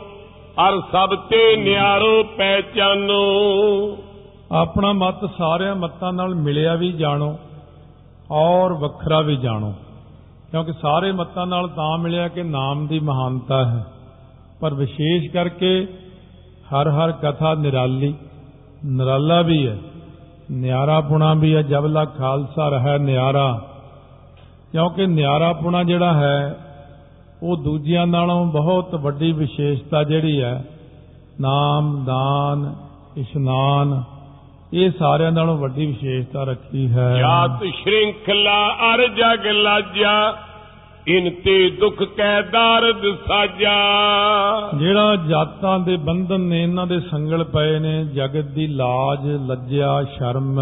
ਅਰ 0.68 0.80
ਸਭ 0.92 1.14
ਤੇ 1.14 1.56
ਨਿਆਰੋ 1.56 2.22
ਪਹਿਚਾਨੋ। 2.22 3.22
ਆਪਣਾ 4.52 4.92
ਮਤ 4.92 5.30
ਸਾਰਿਆਂ 5.38 5.76
ਮਤਾਂ 5.76 6.12
ਨਾਲ 6.12 6.34
ਮਿਲਿਆ 6.34 6.74
ਵੀ 6.74 6.92
ਜਾਣੋ 6.92 7.38
ਔਰ 8.30 8.72
ਵੱਖਰਾ 8.72 9.20
ਵੀ 9.20 9.36
ਜਾਣੋ। 9.36 9.74
ਕਿਉਂਕਿ 10.50 10.72
ਸਾਰੇ 10.72 11.12
ਮਤਾਂ 11.12 11.46
ਨਾਲ 11.46 11.68
ਤਾਂ 11.68 11.98
ਮਿਲਿਆ 11.98 12.28
ਕਿ 12.28 12.42
ਨਾਮ 12.42 12.86
ਦੀ 12.86 13.00
ਮਹਾਨਤਾ 13.00 13.64
ਹੈ। 13.64 13.86
ਪਰ 14.60 14.74
ਵਿਸ਼ੇਸ਼ 14.74 15.32
ਕਰਕੇ 15.32 15.88
ਹਰ 16.74 16.88
ਹਰ 16.88 17.12
ਕਥਾ 17.12 17.54
ਨਿਰਾਲੀ, 17.54 18.14
ਨਿਰਾਲਾ 18.84 19.42
ਵੀ 19.42 19.68
ਹੈ। 19.68 19.78
ਨਿਆਰਾ 20.50 21.00
ਪੁਣਾ 21.00 21.34
ਵੀ 21.34 21.54
ਹੈ 21.54 21.62
ਜਬਲਾ 21.62 22.04
ਖਾਲਸਾ 22.04 22.68
ਰਹਿ 22.68 22.98
ਨਿਆਰਾ। 22.98 23.66
ਕਿਉਂਕਿ 24.72 25.06
ਨਿਆਰਾ 25.06 25.52
ਪੁਣਾ 25.52 25.82
ਜਿਹੜਾ 25.82 26.14
ਹੈ, 26.14 26.58
ਉਹ 27.42 27.56
ਦੂਜਿਆਂ 27.56 28.06
ਨਾਲੋਂ 28.06 28.46
ਬਹੁਤ 28.46 28.94
ਵੱਡੀ 28.94 29.32
ਵਿਸ਼ੇਸ਼ਤਾ 29.32 30.04
ਜਿਹੜੀ 30.04 30.42
ਹੈ, 30.42 30.64
ਨਾਮ, 31.40 32.04
ਦਾਨ, 32.04 32.74
ਇਸ਼ਨਾਨ 33.16 34.02
ਇਹ 34.74 34.90
ਸਾਰਿਆਂ 34.98 35.32
ਨਾਲੋਂ 35.32 35.56
ਵੱਡੀ 35.58 35.86
ਵਿਸ਼ੇਸ਼ਤਾ 35.86 36.44
ਰੱਖੀ 36.44 36.88
ਹੈ। 36.88 37.16
ਜਾਤ 37.18 37.64
ਸ਼੍ਰਿੰਖਲਾ 37.64 38.76
ਅਰ 38.94 39.08
ਜਗ 39.08 39.46
ਲਾਜਾ 39.46 40.36
ਇਨ 41.08 41.30
ਤੇ 41.44 41.70
ਦੁਖ 41.70 42.02
ਕੈ 42.02 42.42
ਦਾਰਦ 42.42 43.16
ਸਾਜਾ। 43.28 43.74
ਜਿਹੜਾ 44.78 45.16
ਜਾਤਾਂ 45.16 45.78
ਦੇ 45.78 45.96
ਬੰਧਨ 45.96 46.40
ਨੇ 46.40 46.62
ਇਹਨਾਂ 46.62 46.86
ਦੇ 46.86 47.00
ਸੰਗਲ 47.00 47.44
ਪਏ 47.44 47.78
ਨੇ 47.78 48.04
ਜਗਤ 48.04 48.44
ਦੀ 48.44 48.66
ਲਾਜ 48.66 49.28
ਲੱਜਿਆ 49.46 50.02
ਸ਼ਰਮ 50.18 50.60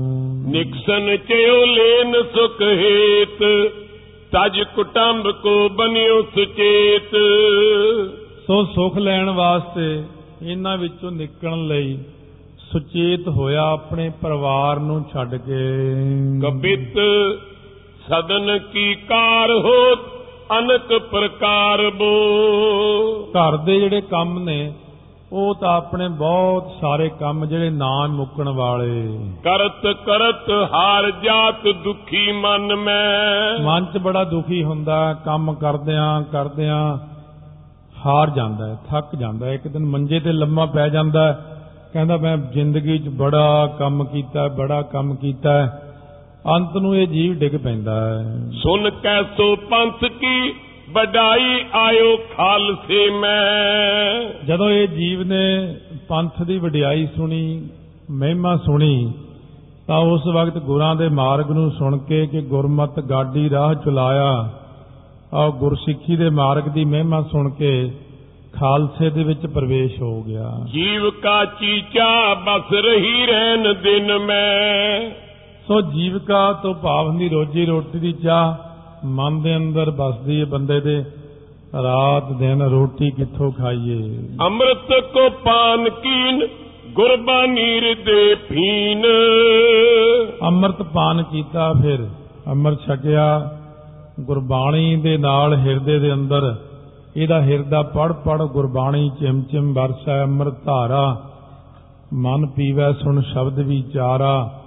ਨਿਕਸਨ 0.50 1.16
ਚਿਓ 1.16 1.66
ਲੈਨ 1.66 2.22
ਸੁਖ 2.22 2.62
ਹੇਤ 2.62 3.42
ਤਜ 4.32 4.60
ਕੁਟੰਬ 4.76 5.30
ਕੋ 5.30 5.68
ਬਨਿਓ 5.68 6.22
ਸੁਚੇਤ। 6.22 7.16
ਸੋ 8.50 8.64
ਸੁਖ 8.64 8.96
ਲੈਣ 8.98 9.30
ਵਾਸਤੇ 9.30 10.04
ਇਹਨਾਂ 10.42 10.78
ਵਿੱਚੋਂ 10.78 11.10
ਨਿਕਲਣ 11.10 11.66
ਲਈ 11.66 11.98
ਸੁਚੇਤ 12.72 13.28
ਹੋਇਆ 13.28 13.70
ਆਪਣੇ 13.70 14.10
ਪਰਿਵਾਰ 14.22 14.78
ਨੂੰ 14.78 15.04
ਛੱਡ 15.12 15.34
ਕੇ। 15.34 15.58
ਕਬਿਤ 16.42 16.98
ਸਦਨ 18.08 18.58
ਕੀ 18.58 18.94
ਕਾਰ 18.94 19.50
ਹੋਤ 19.50 19.98
ਅਨਕ 20.58 20.98
ਪ੍ਰਕਾਰ 20.98 21.90
ਬੋ 21.90 22.10
ਘਰ 23.30 23.56
ਦੇ 23.56 23.80
ਜਿਹੜੇ 23.80 24.00
ਕੰਮ 24.00 24.38
ਨੇ 24.38 24.72
ਉਹ 25.32 25.54
ਤਾਂ 25.54 25.76
ਆਪਣੇ 25.76 26.08
ਬਹੁਤ 26.08 26.70
ਸਾਰੇ 26.80 27.08
ਕੰਮ 27.08 27.46
ਜਿਹੜੇ 27.46 27.70
ਨਾ 27.70 28.06
ਮੁੱਕਣ 28.06 28.48
ਵਾਲੇ। 28.48 29.18
ਕਰਤ 29.44 29.86
ਕਰਤ 29.86 30.50
ਹਾਰ 30.74 31.10
ਜਾਤ 31.10 31.68
ਦੁਖੀ 31.84 32.32
ਮਨ 32.32 32.76
ਮੈਂ। 32.76 33.62
ਮਨ 33.62 33.84
'ਚ 33.84 33.98
ਬੜਾ 33.98 34.24
ਦੁਖੀ 34.24 34.64
ਹੁੰਦਾ 34.64 35.08
ਹੈ, 35.08 35.14
ਕੰਮ 35.24 35.52
ਕਰਦਿਆਂ 35.52 36.22
ਕਰਦਿਆਂ 36.22 37.09
ਹਾਰ 38.06 38.30
ਜਾਂਦਾ 38.30 38.66
ਹੈ 38.66 38.76
ਥੱਕ 38.88 39.16
ਜਾਂਦਾ 39.16 39.46
ਹੈ 39.46 39.54
ਇੱਕ 39.54 39.68
ਦਿਨ 39.68 39.84
ਮੰਜੇ 39.84 40.20
ਤੇ 40.20 40.32
ਲੰਮਾ 40.32 40.66
ਪੈ 40.66 40.88
ਜਾਂਦਾ 40.88 41.32
ਹੈ। 41.32 41.38
ਕਹਿੰਦਾ 41.92 42.16
ਮੈਂ 42.16 42.36
ਜ਼ਿੰਦਗੀ 42.36 42.98
'ਚ 42.98 43.08
ਬੜਾ 43.08 43.76
ਕੰਮ 43.78 44.04
ਕੀਤਾ 44.04 44.48
ਬੜਾ 44.48 44.82
ਕੰਮ 44.82 45.14
ਕੀਤਾ। 45.14 45.80
ਅੰਤ 46.56 46.76
ਨੂੰ 46.76 46.96
ਇਹ 46.96 47.06
ਜੀਵ 47.06 47.34
ਡਿੱਗ 47.34 47.52
ਪੈਂਦਾ 47.52 48.08
ਹੈ। 48.08 48.50
ਸੁਨ 48.62 48.90
ਕੈਸੋ 48.90 49.56
ਪੰਥ 49.56 50.04
ਕੀ 50.04 50.54
ਵਡਾਈ 50.92 51.64
ਆਇਓ 51.74 52.16
ਖਾਲਸੇ 52.16 53.10
ਮੈਂ। 53.10 54.46
ਜਦੋਂ 54.46 54.70
ਇਹ 54.70 54.88
ਜੀਵ 54.88 55.22
ਨੇ 55.22 55.76
ਪੰਥ 56.08 56.42
ਦੀ 56.42 56.58
ਵਡਿਆਈ 56.58 57.08
ਸੁਣੀ 57.16 57.68
ਮਹਿਮਾ 58.10 58.56
ਸੁਣੀ 58.56 59.12
ਤਾਂ 59.86 59.98
ਉਸ 59.98 60.26
ਵਕਤ 60.26 60.58
ਗੁਰਾਂ 60.58 60.96
ਦੇ 60.96 61.08
ਮਾਰਗ 61.08 61.50
ਨੂੰ 61.50 61.70
ਸੁਣ 61.70 61.98
ਕੇ 61.98 62.26
ਕਿ 62.26 62.40
ਗੁਰਮਤ 62.40 63.00
ਗਾਡੀ 63.00 63.50
ਰਾਹ 63.50 63.74
ਚਲਾਇਆ। 63.74 64.50
ਆ 65.34 65.48
ਗੁਰਸਿੱਖੀ 65.48 66.16
ਦੇ 66.16 66.30
ਮਾਰਗ 66.30 66.62
ਦੀ 66.62 66.84
ਮਹਿਮਾ 66.84 67.22
ਸੁਣ 67.22 67.50
ਕੇ 67.50 67.90
ਖਾਲਸੇ 68.52 69.10
ਦੇ 69.10 69.24
ਵਿੱਚ 69.24 69.46
ਪ੍ਰਵੇਸ਼ 69.46 70.02
ਹੋ 70.02 70.22
ਗਿਆ। 70.22 70.60
ਜੀਵ 70.72 71.10
ਕਾ 71.10 71.44
ਚੀਚਾ 71.44 72.34
ਬਸ 72.34 72.72
ਰਹੀ 72.72 73.26
ਰਹਿਨ 73.26 73.74
ਦਿਨ 73.82 74.18
ਮੈਂ। 74.18 75.10
ਸੋ 75.68 75.80
ਜੀਵਕਾ 75.80 76.52
ਤੋਂ 76.52 76.74
ਭਾਵ 76.74 77.08
ਹੁੰਦੀ 77.08 77.28
ਰੋਜੀ 77.28 77.66
ਰੋਟੀ 77.66 77.98
ਦੀ 77.98 78.12
ਚਾਹ 78.12 78.54
ਮਨ 79.06 79.42
ਦੇ 79.42 79.56
ਅੰਦਰ 79.56 79.90
ਬਸਦੀ 79.90 80.40
ਹੈ 80.40 80.44
ਬੰਦੇ 80.44 80.80
ਦੇ 80.80 81.04
ਰਾਤ 81.82 82.32
ਦਿਨ 82.32 82.62
ਰੋਟੀ 82.62 83.10
ਕਿੱਥੋਂ 83.10 83.52
ਖਾਈਏ? 83.52 84.18
ਅੰਮ੍ਰਿਤ 84.40 85.04
ਕੋ 85.12 85.30
ਪਾਨ 85.30 85.88
ਕੀਨ 85.88 86.48
ਗੁਰਬਾਨੀ 86.90 87.74
ਹਿਰਦੇ 87.74 88.34
ਫੀਨ 88.34 89.04
ਅੰਮ੍ਰਿਤ 90.42 90.82
ਪਾਨ 90.82 91.22
ਕੀਤਾ 91.22 91.72
ਫਿਰ 91.72 92.08
ਅੰਮ੍ਰਿਤ 92.50 92.78
ਛਕਿਆ 92.80 93.56
ਗੁਰਬਾਣੀ 94.20 94.96
ਦੇ 94.96 95.16
ਨਾਲ 95.16 95.54
ਹਿਰਦੇ 95.54 95.98
ਦੇ 95.98 96.12
ਅੰਦਰ 96.12 96.56
ਇਹਦਾ 97.16 97.42
ਹਿਰਦਾ 97.42 97.82
ਪੜ 97.82 98.12
ਪੜ 98.12 98.42
ਗੁਰਬਾਣੀ 98.42 99.10
ਚਿਮ 99.20 99.42
ਚਿਮ 99.42 99.72
ਵਰਸੈ 99.72 100.22
ਅੰਮ੍ਰਿਤ 100.22 100.54
ਧਾਰਾ 100.64 101.22
ਮਨ 102.14 102.46
ਪੀਵੈ 102.46 102.92
ਸੁਣ 102.92 103.22
ਸ਼ਬਦ 103.22 103.58
ਵਿਚਾਰਾ 103.58 104.60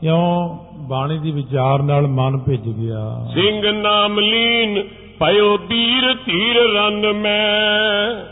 ਕਿਉਂ 0.00 0.58
ਬਾਣੀ 0.88 1.18
ਦੀ 1.18 1.30
ਵਿਚਾਰ 1.30 1.82
ਨਾਲ 1.82 2.06
ਮਨ 2.06 2.38
ਭਿੱਜ 2.38 2.68
ਗਿਆ। 2.68 3.28
ਸਿੰਘ 3.34 3.82
ਨਾਮ 3.82 4.18
ਲੀਨ 4.18 4.82
ਭਇਓ 5.20 5.56
ਵੀਰ 5.56 6.14
ਧੀਰ 6.26 6.56
ਰਨ 6.74 7.12
ਮੈਂ। 7.12 8.24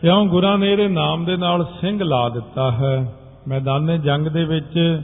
ਕਿਉਂ 0.00 0.26
ਗੁਰਾਂ 0.26 0.58
ਨੇ 0.58 0.72
ਇਹਦੇ 0.72 0.88
ਨਾਮ 0.88 1.24
ਦੇ 1.24 1.36
ਨਾਲ 1.36 1.64
ਸਿੰਘ 1.80 2.02
ਲਾ 2.02 2.28
ਦਿੱਤਾ 2.28 2.70
ਹੈ। 2.70 3.14
ਮੈਦਾਨੇ 3.48 3.98
ਜੰਗ 3.98 4.26
ਦੇ 4.26 4.44
ਵਿੱਚ 4.44 5.02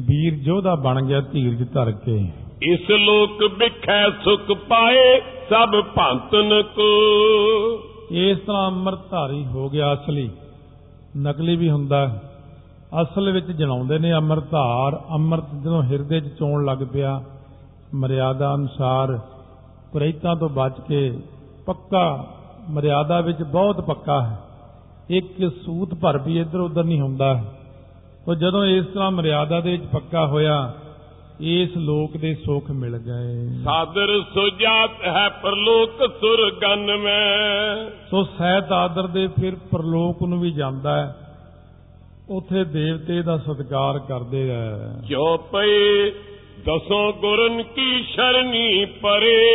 ਵੀਰ 0.00 0.34
ਯੋਧਾ 0.34 0.74
ਬਣ 0.74 1.02
ਗਿਆ 1.02 1.20
ਧੀਰਜ 1.20 1.72
ਧਰ 1.74 1.90
ਕੇ। 1.90 2.28
ਇਸ 2.62 2.90
ਲੋਕ 2.90 3.42
ਵਿਖੈ 3.58 4.10
ਸੁਖ 4.10 4.52
ਪਾਏ, 4.68 5.20
ਸਭ 5.50 5.74
ਭੰਤਨ 5.94 6.62
ਕੋ 6.62 6.86
ਇਸ 8.10 8.38
ਤਰ੍ਹਾਂ 8.38 8.66
ਅੰਮ੍ਰਿਤਧਾਰੀ 8.68 9.44
ਹੋ 9.46 9.68
ਗਿਆ 9.68 9.92
ਅਸਲੀ। 9.94 10.30
ਨਕਲੀ 11.16 11.56
ਵੀ 11.56 11.70
ਹੁੰਦਾ 11.70 12.08
ਹੈ। 12.08 12.22
ਅਸਲ 13.02 13.30
ਵਿੱਚ 13.32 13.46
ਜਣਾਉਂਦੇ 13.46 13.98
ਨੇ 13.98 14.12
ਅੰਮ੍ਰਿਤਧਾਰ। 14.12 15.00
ਅੰਮ੍ਰਿਤ 15.14 15.44
ਜਦੋਂ 15.62 15.82
ਹਿਰਦੇ 15.82 16.20
'ਚ 16.20 16.36
ਚੋਣ 16.38 16.64
ਲੱਗ 16.64 16.78
ਪਿਆ, 16.92 17.22
ਮਰਿਆਦਾ 17.94 18.54
ਅਨੁਸਾਰ 18.54 19.18
ਪ੍ਰੇਤਾਂ 19.92 20.36
ਤੋਂ 20.36 20.48
ਬਚ 20.48 20.80
ਕੇ 20.88 21.18
ਪੱਕਾ 21.66 22.26
ਮਰਿਆਦਾ 22.70 23.20
ਵਿੱਚ 23.20 23.42
ਬਹੁਤ 23.42 23.80
ਪੱਕਾ 23.80 24.22
ਹੈ। 24.22 24.38
ਇੱਕ 25.10 25.50
ਸੂਤ 25.64 25.94
ਭਰ 25.94 26.18
ਵੀ 26.18 26.40
ਇੱਧਰ 26.40 26.60
ਉੱਧਰ 26.60 26.84
ਨਹੀਂ 26.84 27.00
ਹੁੰਦਾ 27.00 27.44
ਉਹ 28.28 28.34
ਜਦੋਂ 28.34 28.64
ਇਸ 28.64 28.86
ਤਰ੍ਹਾਂ 28.86 29.10
ਮਰਿਆਦਾ 29.10 29.60
ਦੇ 29.60 29.70
ਵਿੱਚ 29.70 29.86
ਪੱਕਾ 29.86 30.26
ਹੋਇਆ 30.26 30.74
ਇਸ 31.40 31.76
ਲੋਕ 31.76 32.16
ਦੇ 32.16 32.34
ਸੁੱਖ 32.34 32.70
ਮਿਲ 32.70 32.98
ਗਏ। 32.98 33.64
ਸਾਦਰ 33.64 34.22
ਸੁਜਾਤ 34.34 34.90
ਹੈ 35.06 35.28
ਪਰਲੋਕ 35.28 35.90
ਸੁਰਗਨ 36.20 36.96
ਮੈਂ। 36.96 37.90
ਸੋ 38.10 38.24
ਸਹਿਤ 38.24 38.72
ਆਦਰ 38.72 39.06
ਦੇ 39.06 39.26
ਫਿਰ 39.26 39.54
ਪਰਲੋਕ 39.54 40.22
ਨੂੰ 40.22 40.40
ਵੀ 40.40 40.50
ਜਾਂਦਾ 40.50 41.06
ਹੈ। 41.06 41.16
ਉਥੇ 42.30 42.64
ਦੇਵਤੇ 42.64 43.22
ਦਾ 43.22 43.36
ਸਤਿਕਾਰ 43.36 43.98
ਕਰਦੇ 43.98 44.50
ਹੈ 44.50 44.96
ਜੋ 45.08 45.36
ਪਏ 45.36 46.10
ਦਸੋਂ 46.60 47.12
ਗੁਰਨ 47.12 47.62
ਕੀ 47.62 48.02
ਸ਼ਰਨੀ 48.02 48.84
ਪਰੇ 48.84 49.46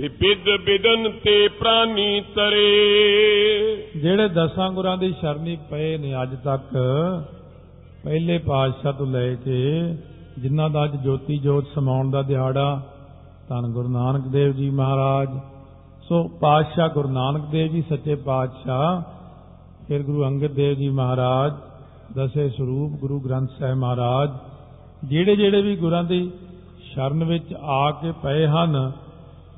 ਵਿਬਿਦ 0.00 0.56
ਬਿਦਨ 0.56 1.12
ਤੇ 1.24 1.48
ਪ੍ਰਾਨੀ 1.48 2.20
ਤਰੇ। 2.34 3.88
ਜਿਹੜੇ 3.96 4.28
ਦਸਾਂ 4.28 4.70
ਗੁਰਾਂ 4.70 4.96
ਦੀ 4.96 5.14
ਸ਼ਰਨੀ 5.20 5.58
ਪਏ 5.70 5.96
ਨੇ 5.96 6.22
ਅੱਜ 6.22 6.36
ਤੱਕ 6.44 6.76
ਪਹਿਲੇ 8.04 8.38
ਪਾਤਸ਼ਾਹ 8.38 8.92
ਤੋਂ 8.92 9.06
ਲੈ 9.06 9.34
ਕੇ 9.34 9.94
ਜਿਨ੍ਹਾਂ 10.38 10.70
ਦਾ 10.70 10.84
ਅੱਜ 10.84 10.96
ਜੋਤੀ 10.96 11.38
ਜੋਤ 11.38 11.66
ਸਮਾਉਣ 11.74 12.10
ਦਾ 12.10 12.22
ਦਿਹਾੜਾ, 12.22 12.80
ਧੰਨ 13.48 13.66
ਗੁਰੂ 13.66 13.88
ਨਾਨਕ 13.88 14.26
ਦੇਵ 14.26 14.52
ਜੀ 14.52 14.70
ਮਹਾਰਾਜ। 14.70 15.28
ਸੋ 16.08 16.28
ਪਾਤਸ਼ਾਹ 16.28 16.88
ਗੁਰੂ 16.88 17.08
ਨਾਨਕ 17.08 17.44
ਦੇਵ 17.44 17.72
ਜੀ, 17.72 17.82
ਸੱਚੇ 17.82 18.14
ਪਾਤਸ਼ਾਹ, 18.14 19.00
ਫਿਰ 19.88 20.02
ਗੁਰੂ 20.02 20.24
ਅੰਗਦ 20.24 20.52
ਦੇਵ 20.52 20.76
ਜੀ 20.76 20.88
ਮਹਾਰਾਜ, 20.88 21.52
ਦਸੇ 22.14 22.48
ਸਰੂਪ 22.48 22.92
ਗੁਰੂ 22.92 23.20
ਗ੍ਰੰਥ 23.20 23.50
ਸਾਹਿਬ 23.58 23.78
ਮਹਾਰਾਜ, 23.78 24.30
ਜਿਹੜੇ 25.04 25.36
ਜਿਹੜੇ 25.36 25.62
ਵੀ 25.62 25.76
ਗੁਰਾਂ 25.76 26.04
ਦੀ 26.04 26.30
ਸ਼ਰਨ 26.82 27.24
ਵਿੱਚ 27.24 27.54
ਆ 27.54 27.90
ਕੇ 27.90 28.12
ਪਏ 28.22 28.46
ਹਨ, 28.46 28.92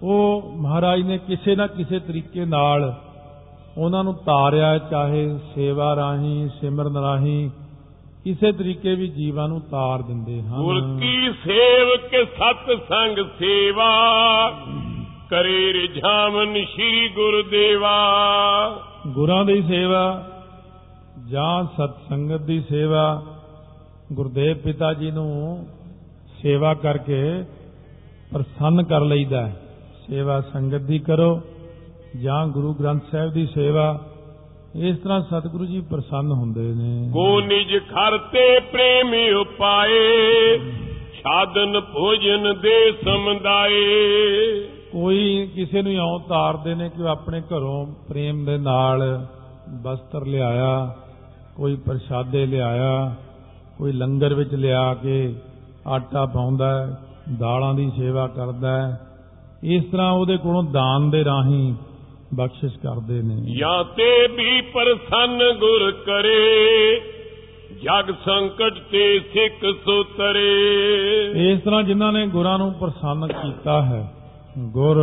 ਉਹ 0.03 0.53
ਮਹਾਰਾਜ 0.57 1.01
ਨੇ 1.01 1.19
ਕਿਸੇ 1.19 1.57
ਨਾ 1.57 1.67
ਕਿਸੇ 1.67 1.99
ਤਰੀਕੇ 1.99 2.45
ਨਾਲ 2.45 2.95
ਉਹਨਾਂ 3.79 4.05
ਨੂੰ 4.05 4.14
ਤਾਰਿਆ, 4.14 4.79
ਚਾਹੇ 4.79 5.38
ਸੇਵਾ 5.55 5.97
ਰਾਹੀਂ, 5.97 6.49
ਸਿਮਰਨ 6.61 6.97
ਰਾਹੀਂ 6.97 7.51
ਕਿਸੇ 8.29 8.53
ਤਰੀਕੇ 8.53 8.95
ਵੀ 8.95 9.09
ਜੀਵਾਂ 9.09 9.49
ਨੂੰ 9.49 9.61
ਤਾਰ 9.61 10.03
ਦਿੰਦੇ 10.03 10.43
ਹਨ 10.43 10.99
ਕੀ 11.01 11.31
ਸੇਵਕ 11.45 12.29
ਸਤ 12.29 12.88
ਸੰਗ 12.88 13.17
ਸੇਵਾ 13.38 13.88
ਕਰੇ 15.31 15.73
ਰਿਝਾਵਨ 15.73 16.64
ਸ੍ਰੀ 16.64 17.09
ਗੁਰਦੇਵਾ 17.09 17.95
ਗੁਰਾਂ 19.07 19.45
ਦੀ 19.45 19.62
ਸੇਵਾ 19.62 20.29
ਜਾਂ 21.31 21.64
ਸਤ 21.64 22.09
ਸੰਗਤ 22.09 22.41
ਦੀ 22.41 22.61
ਸੇਵਾ 22.61 23.23
ਗੁਰਦੇਵ 24.12 24.57
ਪਿਤਾ 24.57 24.95
ਜੀ 24.95 25.11
ਨੂੰ 25.11 25.67
ਸੇਵਾ 26.43 26.75
ਕਰਕੇ 26.75 27.45
ਪ੍ਰਸੰਨ 28.33 28.83
ਕਰ 28.83 29.01
ਲਈਦਾ 29.01 29.47
ਹੈ। 29.47 29.62
ਸੇਵਾ 30.07 30.41
ਸੰਗਤ 30.41 30.81
ਦੀ 30.81 30.99
ਕਰੋ 30.99 31.41
ਜਾਂ 32.23 32.47
ਗੁਰੂ 32.47 32.75
ਗ੍ਰੰਥ 32.75 33.03
ਸਾਹਿਬ 33.11 33.33
ਦੀ 33.33 33.47
ਸੇਵਾ 33.47 34.08
ਇਸ 34.79 34.99
ਤਰ੍ਹਾਂ 34.99 35.21
ਸਤਿਗੁਰੂ 35.21 35.67
ਜੀ 35.67 35.81
ਪ੍ਰਸੰਨ 35.81 36.33
ਹੁੰਦੇ 36.33 36.75
ਨੇ 36.75 37.11
ਕੋ 37.12 37.41
ਨਿਜ 37.41 37.77
ਘਰ 37.77 38.19
ਤੇ 38.19 38.61
ਪ੍ਰੇਮ 38.61 39.37
ਉਪਾਏ 39.41 40.59
ਛਾਦਨ 41.14 41.81
ਭੋਜਨ 41.81 42.55
ਦੇ 42.62 42.93
ਸਮਦਾਏ 43.05 43.85
ਕੋਈ 44.93 45.51
ਕਿਸੇ 45.55 45.83
ਨੂੰ 45.83 45.93
ਇਉਂ 45.93 46.21
ਤਾਰਦੇ 46.29 46.75
ਨੇ 46.75 46.88
ਕਿ 46.88 47.09
ਆਪਣੇ 47.09 47.41
ਘਰੋਂ 47.41 47.87
ਪ੍ਰੇਮ 48.09 48.45
ਦੇ 48.45 48.59
ਨਾਲ 48.59 49.27
ਬਸਤਰ 49.83 50.27
ਲਿਆਇਆ 50.27 50.95
ਕੋਈ 51.57 51.77
ਪ੍ਰਸ਼ਾਦੇ 51.77 52.47
ਲਿਆਇਆ 52.47 53.14
ਕੋਈ 53.79 53.93
ਲੰਗਰ 53.93 54.35
ਵਿੱਚ 54.35 54.55
ਲਿਆ 54.55 54.95
ਕੇ 54.95 55.35
ਆਟਾ 55.88 56.27
ਪਾਉਂਦਾ 56.27 56.97
ਦਾਲਾਂ 57.38 57.75
ਦੀ 57.75 57.91
ਸੇਵਾ 57.97 58.27
ਕਰਦਾ। 58.27 58.97
ਇਸ 59.62 59.85
ਤਰ੍ਹਾਂ 59.85 60.12
ਉਹਦੇ 60.12 60.37
ਕੋਲੋਂ 60.37 60.62
ਦਾਨ 60.62 61.11
ਦੇ 61.11 61.25
ਰਾਹੀਂ 61.25 61.75
ਬਖਸ਼ਿਸ਼ 62.35 62.79
ਕਰਦੇ 62.79 63.23
ਨੇ। 63.23 63.37
ਜਾਂ 63.59 63.85
ਤੇ 63.85 64.27
ਵੀ 64.27 64.61
ਪ੍ਰਸੰਨ 64.61 65.38
ਗੁਰ 65.53 65.91
ਕਰੇ 66.07 67.01
ਜਗ 67.75 68.12
ਸੰਕਟ 68.25 68.79
ਤੇ 68.93 69.21
ਸਿੱਖ 69.33 69.64
ਸੁਤਰੇ। 69.85 71.53
ਇਸ 71.53 71.61
ਤਰ੍ਹਾਂ 71.61 71.83
ਜਿਨ੍ਹਾਂ 71.83 72.12
ਨੇ 72.12 72.27
ਗੁਰਾਂ 72.27 72.59
ਨੂੰ 72.59 72.73
ਪ੍ਰਸੰਨ 72.73 73.27
ਕੀਤਾ 73.27 73.83
ਹੈ 73.83 74.12
ਗੁਰ 74.59 74.99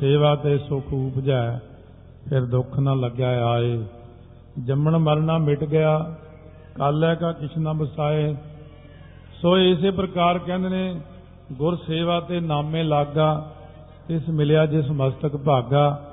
ਸੇਵਾ 0.00 0.34
ਤੇ 0.36 0.58
ਸੁਖ 0.58 0.92
ਉਪਜੈ 0.92 1.58
ਫਿਰ 2.28 2.44
ਦੁੱਖ 2.44 2.78
ਨਾ 2.78 2.94
ਲੱਗਿਆ 2.94 3.46
ਆਏ। 3.46 3.78
ਜੰਮਣ 4.64 4.98
ਮਰਨਾ 4.98 5.38
ਮਿਟ 5.38 5.64
ਗਿਆ 5.64 6.16
ਕਾਲੈ 6.76 7.14
ਕਾ 7.14 7.32
ਕਿਛ 7.32 7.50
ਨਾ 7.58 7.72
ਬਸਾਏ। 7.72 8.34
ਸੋ 9.42 9.58
ਇਸੇ 9.58 9.90
ਪ੍ਰਕਾਰ 9.90 10.38
ਕਹਿੰਦੇ 10.38 10.68
ਨੇ 10.68 11.00
ਗੁਰ 11.52 11.76
ਸੇਵਾ 11.76 12.20
ਤੇ 12.20 12.40
ਨਾਮੇ 12.40 12.82
ਲਾਗਾ 12.82 13.54
ਇਸ 14.10 14.28
ਮਿਲਿਆ 14.28 14.66
ਜਿਸ 14.66 14.90
ਮਸਤਕ 14.90 15.36
ਭਾਗਾ। 15.36 16.06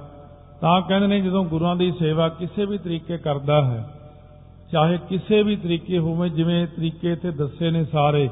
ਤਾਂ 0.62 0.82
ਕਹਿੰਦੇ 0.82 1.08
ਨੇ 1.08 1.22
ਜਦੋਂ 1.22 1.44
ਗੁਰਾਂ 1.44 1.76
ਦੀ 1.76 1.92
ਸੇਵਾ 1.92 2.30
ਕਿਸੇ 2.30 2.66
ਵੀ 2.66 2.78
ਤਰੀਕੇ 2.78 3.18
ਕਰਦਾ 3.18 3.66
ਹੈ 3.66 3.94
ਚਾਹੇ 4.72 4.98
ਕਿਸੇ 5.10 5.44
ਵੀ 5.44 5.56
ਤਰੀਕੇ 5.56 5.98
ਹੋਵੇ 5.98 6.30
ਜਿਵੇਂ 6.30 6.68
ਤਰੀਕੇ 6.68 7.16
ਤੇ 7.16 7.32
ਦੱਸੇ 7.32 7.72
ਨੇ 7.72 7.86
ਸਾਰੇ 7.86 8.30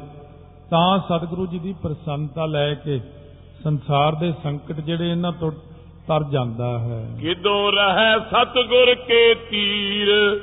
ਤਾਂ 0.70 1.00
ਸਤਿਗੁਰੂ 1.00 1.46
ਜੀ 1.46 1.60
ਦੀ 1.60 1.76
ਪ੍ਰਸੰਨਤਾ 1.84 2.46
ਲੈ 2.46 2.74
ਕੇ 2.74 3.02
ਸੰਸਾਰ 3.64 4.16
ਦੇ 4.16 4.34
ਸੰਕਟ 4.44 4.76
ਜਿਹੜੇ 4.76 5.12
ਇਹਨਾਂ 5.12 5.32
ਤੋਂ 5.32 5.52
ਤਰ 6.08 6.24
ਜਾਂਦਾ 6.24 6.80
ਹੈ। 6.80 7.18
ਕਿਦੋਂ 7.22 7.72
ਰਹਿ 7.72 8.20
ਸਤਗੁਰ 8.20 8.96
ਕੇ 8.96 9.36
ਤੀਰ? 9.36 10.40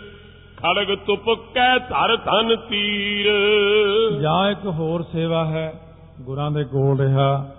ਖੜਗ 0.57 0.99
ਤੁਪਕੈ 1.07 1.79
ਧਰ 1.79 2.17
ਧਨ 2.17 2.57
ਤੀਰ। 2.57 3.31
ਜਾਂ 4.21 4.51
ਇੱਕ 4.51 4.67
ਹੋਰ 4.67 5.03
ਸੇਵਾ 5.03 5.45
ਹੈ 5.45 5.73
ਗੁਰਾਂ 6.21 6.51
ਦੇ 6.51 6.65
ਕੋਲ 6.65 7.01
ਰਿਹਾ 7.01 7.51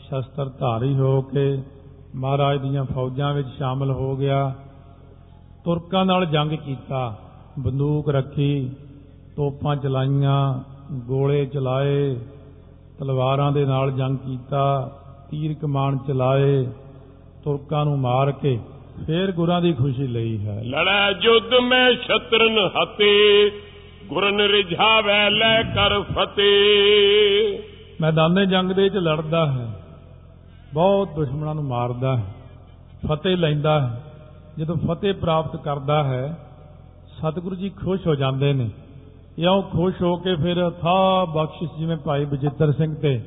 ਸ਼ਸਤਰ 0.00 0.48
ਧਾਰੀ 0.48 0.94
ਹੋ 0.94 1.22
ਕੇ 1.22 1.62
ਮਹਾਰਾਜ 2.16 2.60
ਦੀਆਂ 2.60 2.84
ਫੌਜਾਂ 2.84 3.34
ਵਿੱਚ 3.34 3.48
ਸ਼ਾਮਲ 3.48 3.90
ਹੋ 3.90 4.16
ਗਿਆ। 4.16 4.54
ਤੁਰਕਾਂ 5.64 6.04
ਨਾਲ 6.06 6.26
ਜੰਗ 6.26 6.50
ਕੀਤਾ 6.50 7.18
ਬੰਦੂਕ 7.58 8.08
ਰੱਖੀ 8.08 8.70
ਤੋਪਾਂ 9.36 9.76
ਚਲਾਈਆਂ 9.76 10.60
ਗੋਲੇ 10.92 11.46
ਚਲਾਏ 11.46 12.16
ਤਲਵਾਰਾਂ 12.98 13.52
ਦੇ 13.52 13.64
ਨਾਲ 13.64 13.90
ਜੰਗ 13.90 14.18
ਕੀਤਾ 14.18 14.92
ਤੀਰ 15.30 15.54
ਕਮਾਨ 15.54 15.98
ਚਲਾਏ 15.98 16.64
ਤੁਰਕਾਂ 17.44 17.84
ਨੂੰ 17.84 17.98
ਮਾਰ 17.98 18.32
ਕੇ 18.32 18.60
ਫੇਰ 19.06 19.32
ਗੁਰਾਂ 19.32 19.62
ਦੀ 19.62 19.72
ਖੁਸ਼ੀ 19.72 20.06
ਲਈ 20.06 20.46
ਹੈ। 20.46 20.62
ਲੜੈ 20.64 21.12
ਜੁਦ 21.12 21.54
ਮੈਂ 21.54 21.92
ਸ਼ਤਰਨ 21.92 22.58
ਹਤੇ 22.58 23.50
ਗੁਰਨ 24.06 24.40
ਰਿਝਾਵੈ 24.40 25.30
ਲੈ 25.30 25.62
ਕਰ 25.62 26.00
ਫਤਿਹ। 26.00 27.58
ਮੈਦਾਨੇ 28.00 28.46
ਜੰਗ 28.46 28.72
ਦੇ 28.72 28.82
ਵਿੱਚ 28.82 28.96
ਲੜਦਾ 28.96 29.52
ਹੈ। 29.52 29.75
ਬਹੁਤ 30.76 31.08
ਦੁਸ਼ਮਣਾਂ 31.08 31.54
ਨੂੰ 31.54 31.64
ਮਾਰਦਾ 31.64 32.16
ਹੈ, 32.16 32.24
ਫਤਿਹ 33.06 33.36
ਲੈਂਦਾ 33.36 33.80
ਹੈ। 33.80 34.04
ਜਦੋਂ 34.58 34.76
ਫਤਿਹ 34.76 35.14
ਪ੍ਰਾਪਤ 35.14 35.56
ਕਰਦਾ 35.56 36.04
ਹੈ, 36.04 36.38
ਸਤਿਗੁਰੂ 37.18 37.56
ਜੀ 37.56 37.68
ਖੁਸ਼ 37.68 38.06
ਹੋ 38.06 38.14
ਜਾਂਦੇ 38.14 38.52
ਨੇ। 38.52 38.70
ਇਉਂ 39.38 39.62
ਖੁਸ਼ 39.62 40.02
ਹੋ 40.02 40.16
ਕੇ 40.16 40.34
ਫਿਰ 40.34 40.70
ਥਾ 40.70 41.24
ਬਖਸ਼ਿਸ਼ 41.24 41.70
ਜਿਵੇਂ 41.78 41.96
ਭਾਈ 41.96 42.24
ਬਜਿੱਤਰ 42.24 42.72
ਸਿੰਘ 42.72 42.94
ਤੇ 42.94 43.20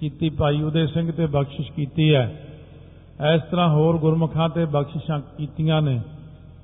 ਕੀਤੀ, 0.00 0.30
ਭਾਈ 0.30 0.62
ਉਦੇ 0.62 0.86
ਸਿੰਘ 0.86 1.12
ਤੇ 1.12 1.26
ਬਖਸ਼ਿਸ਼ 1.26 1.72
ਕੀਤੀ 1.72 2.14
ਹੈ। 2.14 2.46
ਇਸ 3.34 3.42
ਤਰ੍ਹਾਂ 3.50 3.68
ਹੋਰ 3.68 3.98
ਗੁਰਮੁਖਾਂ 3.98 4.48
ਤੇ 4.48 4.64
ਬਖਸ਼ਿਸ਼ਾਂ 4.64 5.20
ਕੀਤੀਆਂ 5.38 5.82
ਨੇ। 5.82 6.00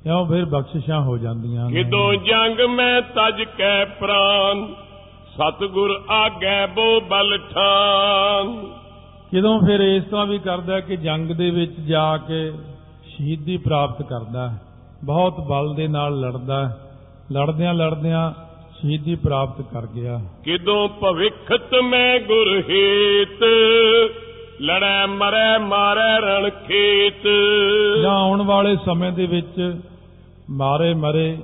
ਇਉਂ 0.07 0.27
ਫਿਰ 0.27 0.45
ਬਖਸ਼ਿਸ਼ਾਂ 0.45 1.01
ਹੋ 1.01 1.19
ਜਾਂਦੀਆਂ 1.19 1.71
ਨੇ। 1.71 1.83
ਕਿਦੋਂ 1.83 2.15
ਜੰਗ 2.15 2.61
ਮੈਂ 2.61 3.03
ਤਜ 3.03 3.43
ਕੈ 3.59 3.85
ਪ੍ਰਾਨ, 3.85 4.75
ਸਤਗੁਰ 5.37 6.03
ਆਗੈ 6.11 6.67
ਬੋ 6.67 7.01
ਬਲ 7.01 7.39
ਕਿਦੋਂ 9.31 9.61
ਫਿਰ 9.61 9.81
ਇਸ 9.81 10.05
ਤਰ੍ਹਾਂ 10.05 10.27
ਵੀ 10.27 10.39
ਕਰਦਾ 10.39 10.81
ਕਿ 10.81 10.97
ਜੰਗ 10.97 11.31
ਦੇ 11.31 11.51
ਵਿੱਚ 11.51 11.81
ਜਾ 11.81 12.17
ਕੇ 12.17 12.51
ਸ਼ਹੀਦੀ 13.07 13.57
ਪ੍ਰਾਪਤ 13.57 14.03
ਕਰਦਾ 14.03 14.55
ਬਹੁਤ 15.05 15.41
ਬਲ 15.41 15.75
ਦੇ 15.75 15.89
ਨਾਲ 15.89 16.21
ਲੜਦਾ 16.21 16.79
ਲੜਦਿਆਂ 17.33 17.75
ਲੜਦਿਆਂ 17.75 18.33
ਸ਼ਹੀਦੀ 18.81 19.15
ਪ੍ਰਾਪਤ 19.15 19.63
ਕਰ 19.63 19.87
ਗਿਆ 19.87 20.21
ਕਿਦੋਂ 20.45 20.89
ਭਵਿੱਖਤ 20.89 21.75
ਮੈਂ 21.85 22.21
ਗੁਰ 22.21 22.63
ਹੇਤ 22.71 23.43
ਲੜੈ 24.63 25.07
ਮਰੈ 25.07 25.59
ਮਾਰੈ 25.59 26.21
ਰਣ 26.21 26.51
ਖੇਤ। 26.51 27.27
ਜਾਂ 28.03 28.15
ਆਉਣ 28.15 28.43
ਵਾਲੇ 28.43 28.77
ਸਮੇਂ 28.77 29.13
ਦੇ 29.13 29.27
ਵਿੱਚ 29.27 29.81
ਮਾਰੇ 30.51 30.95
ਮਰੇ 30.95 31.39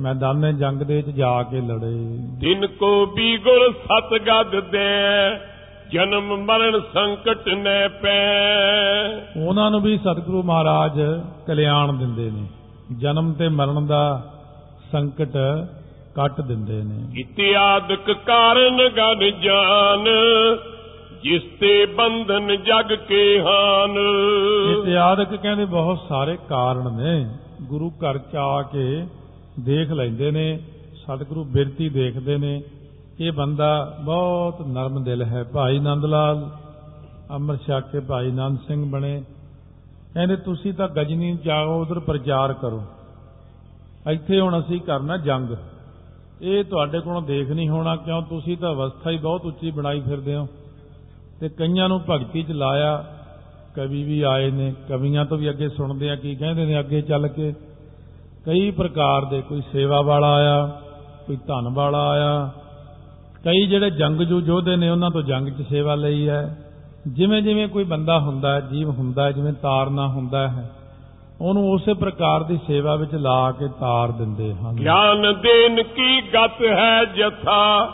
ਮੈਦਾਨੇ 0.00 0.52
ਜੰਗ 0.52 0.82
ਦੇ 0.82 0.96
ਵਿੱਚ 0.96 1.10
ਜਾ 1.10 1.42
ਕੇ 1.42 1.60
ਲੜੇ। 1.60 2.18
ਦਿਨ 2.40 2.66
ਕੋ 2.66 3.06
ਵੀ 3.06 3.36
ਗੁਰ 3.36 3.72
ਸਤ 3.72 4.14
ਗਦ 4.14 4.60
ਦੇ 4.60 4.88
ਜਨਮ 5.94 6.36
ਮਰਨ 6.36 6.80
ਸੰਕਟ 6.80 7.48
ਨੈ 7.48 7.88
ਪੈ। 7.88 8.36
ਉਹਨਾਂ 9.46 9.70
ਨੂੰ 9.70 9.82
ਵੀ 9.82 9.96
ਸਤਿਗੁਰੂ 9.96 10.42
ਮਹਾਰਾਜ 10.42 11.00
ਕਲਿਆਣ 11.46 11.92
ਦਿੰਦੇ 11.92 12.30
ਨੇ। 12.30 12.46
ਜਨਮ 12.98 13.32
ਤੇ 13.32 13.48
ਮਰਨ 13.48 13.86
ਦਾ 13.86 14.32
ਸੰਕਟ 14.92 15.36
ਕੱਟ 16.14 16.40
ਦਿੰਦੇ 16.40 16.82
ਨੇ। 16.82 17.20
ਇਤਿਆਦਿਕ 17.20 18.12
ਕਾਰਨ 18.12 18.90
ਗਨ 18.96 19.40
ਜਾਨ 19.40 20.08
ਜਿਸ 21.22 21.42
ਤੇ 21.60 21.86
ਬੰਧਨ 21.86 22.56
ਜਗ 22.56 22.94
ਕੇ 23.08 23.40
ਹਾਨ। 23.40 23.98
ਇਤਿਆਦਿਕ 24.70 25.36
ਕਹਿੰਦੇ 25.36 25.64
ਬਹੁਤ 25.64 25.98
ਸਾਰੇ 26.08 26.38
ਕਾਰਨ 26.48 26.96
ਨੇ। 26.96 27.26
ਗੁਰੂ 27.62 27.90
ਘਰ 27.90 28.18
ਚ 28.18 28.36
ਆ 28.36 28.62
ਕੇ 28.62 29.06
ਦੇਖ 29.60 29.90
ਲੈਂਦੇ 29.90 30.30
ਨੇ 30.30 30.60
ਸਤਿਗੁਰੂ 30.96 31.44
ਬਿਰਤੀ 31.44 31.88
ਦੇਖਦੇ 31.88 32.38
ਨੇ 32.38 32.62
ਇਹ 33.20 33.32
ਬੰਦਾ 33.32 33.96
ਬਹੁਤ 34.00 34.66
ਨਰਮ 34.66 35.04
ਦਿਲ 35.04 35.22
ਹੈ। 35.22 35.44
ਭਾਈ 35.44 35.78
ਨੰਦ 35.78 36.04
ਲਾਲ 36.04 36.50
ਅੰਮ੍ਰਿਤ 37.30 37.60
ਛਕ 37.60 37.90
ਕੇ 37.90 38.00
ਭਾਈ 38.00 38.30
ਨੰਦ 38.30 38.58
ਸਿੰਘ 38.68 38.90
ਬਣੇ। 38.90 39.22
ਕਹਿੰਦੇ, 40.14 40.36
ਤੁਸੀਂ 40.36 40.74
ਤਾਂ 40.74 40.88
ਗਜਨੀ 40.88 41.38
ਜਾਓ 41.44 41.80
ਉਧਰ 41.80 42.00
ਪ੍ਰਚਾਰ 42.00 42.52
ਕਰੋ। 42.52 42.82
ਇੱਥੇ 44.10 44.40
ਹੁਣ 44.40 44.60
ਅਸੀਂ 44.60 44.80
ਕਰਨਾ 44.80 45.16
ਜੰਗ। 45.16 45.56
ਇਹ 46.42 46.64
ਤੁਹਾਡੇ 46.64 47.00
ਕੋਲੋਂ 47.00 47.22
ਦੇਖ 47.22 47.50
ਨਹੀਂ 47.50 47.68
ਹੋਣਾ, 47.68 47.96
ਕਿਉਂ? 47.96 48.22
ਤੁਸੀਂ 48.22 48.56
ਤਾਂ 48.56 48.72
ਅਵਸਥਾ 48.72 49.10
ਹੀ 49.10 49.16
ਬਹੁਤ 49.16 49.44
ਉੱਚੀ 49.44 49.70
ਬਣਾਈ 49.70 50.00
ਫਿਰਦੇ 50.00 50.34
ਹੋ। 50.34 50.48
ਤੇ 51.40 51.48
ਕਈਆਂ 51.48 51.88
ਨੂੰ 51.88 52.00
ਭਗਤੀ 52.10 52.42
ਚ 52.42 52.50
ਲਾਇਆ, 52.50 53.04
ਕਵੀ 53.76 54.04
ਵੀ 54.04 54.22
ਆਏ 54.22 54.50
ਨੇ। 54.50 54.74
ਕਵੀਆਂ 54.88 55.24
ਤੋਂ 55.24 55.38
ਵੀ 55.38 55.50
ਅੱਗੇ 55.50 55.68
ਸੁਣਦੇ 55.68 56.10
ਆ, 56.10 56.16
ਕੀ 56.16 56.34
ਕਹਿੰਦੇ 56.34 56.64
ਨੇ 56.64 56.80
ਅੱਗੇ 56.80 57.02
ਚੱਲ 57.02 57.28
ਕੇ। 57.28 57.54
ਕਈ 58.44 58.70
ਪ੍ਰਕਾਰ 58.70 59.24
ਦੇ 59.24 59.42
ਕੋਈ 59.42 59.62
ਸੇਵਾ 59.72 60.00
ਵਾਲਾ 60.00 60.32
ਆਇਆ, 60.32 60.80
ਕੋਈ 61.26 61.36
ਧਨ 61.36 61.68
ਵਾਲਾ 61.68 62.10
ਆਇਆ 62.10 62.50
ਕਈ 63.44 63.66
ਜਿਹੜੇ 63.66 63.90
ਜੰਗਜੂ 63.90 64.40
ਯੋਧੇ 64.40 64.76
ਨੇ 64.76 64.90
ਉਹਨਾਂ 64.90 65.10
ਤੋਂ 65.10 65.22
ਜੰਗ 65.22 65.48
'ਚ 65.48 65.62
ਸੇਵਾ 65.68 65.94
ਲਈ 65.94 66.28
ਹੈ। 66.28 66.58
ਜਿਵੇਂ 67.08 67.42
ਜਿਵੇਂ 67.42 67.68
ਕੋਈ 67.68 67.84
ਬੰਦਾ 67.84 68.18
ਹੁੰਦਾ 68.18 68.54
ਹੈ 68.54 68.60
ਜੀਵ 68.60 68.90
ਹੁੰਦਾ 68.90 69.24
ਹੈ 69.24 69.32
ਜਿਵੇਂ 69.32 69.52
ਤਾਰਨਾ 69.52 70.08
ਹੁੰਦਾ 70.08 70.48
ਹੈ 70.48 70.70
ਉਹਨੂੰ 71.40 71.70
ਉਸੇ 71.70 71.94
ਪ੍ਰਕਾਰ 71.94 72.42
ਦੀ 72.42 72.58
ਸੇਵਾ 72.66 72.96
ਵਿੱਚ 72.96 73.14
ਲਾ 73.14 73.52
ਕੇ 73.52 73.68
ਤਾਰ 73.80 74.10
ਦਿੰਦੇ 74.10 74.54
ਹਨ। 74.54 74.76
ਗਿਆਨ 74.76 75.22
ਦੇਨ 75.22 75.82
ਕੀ 75.82 76.20
ਗਤ 76.20 76.64
ਹੈ 76.64 77.04
ਜਥਾ? 77.04 77.92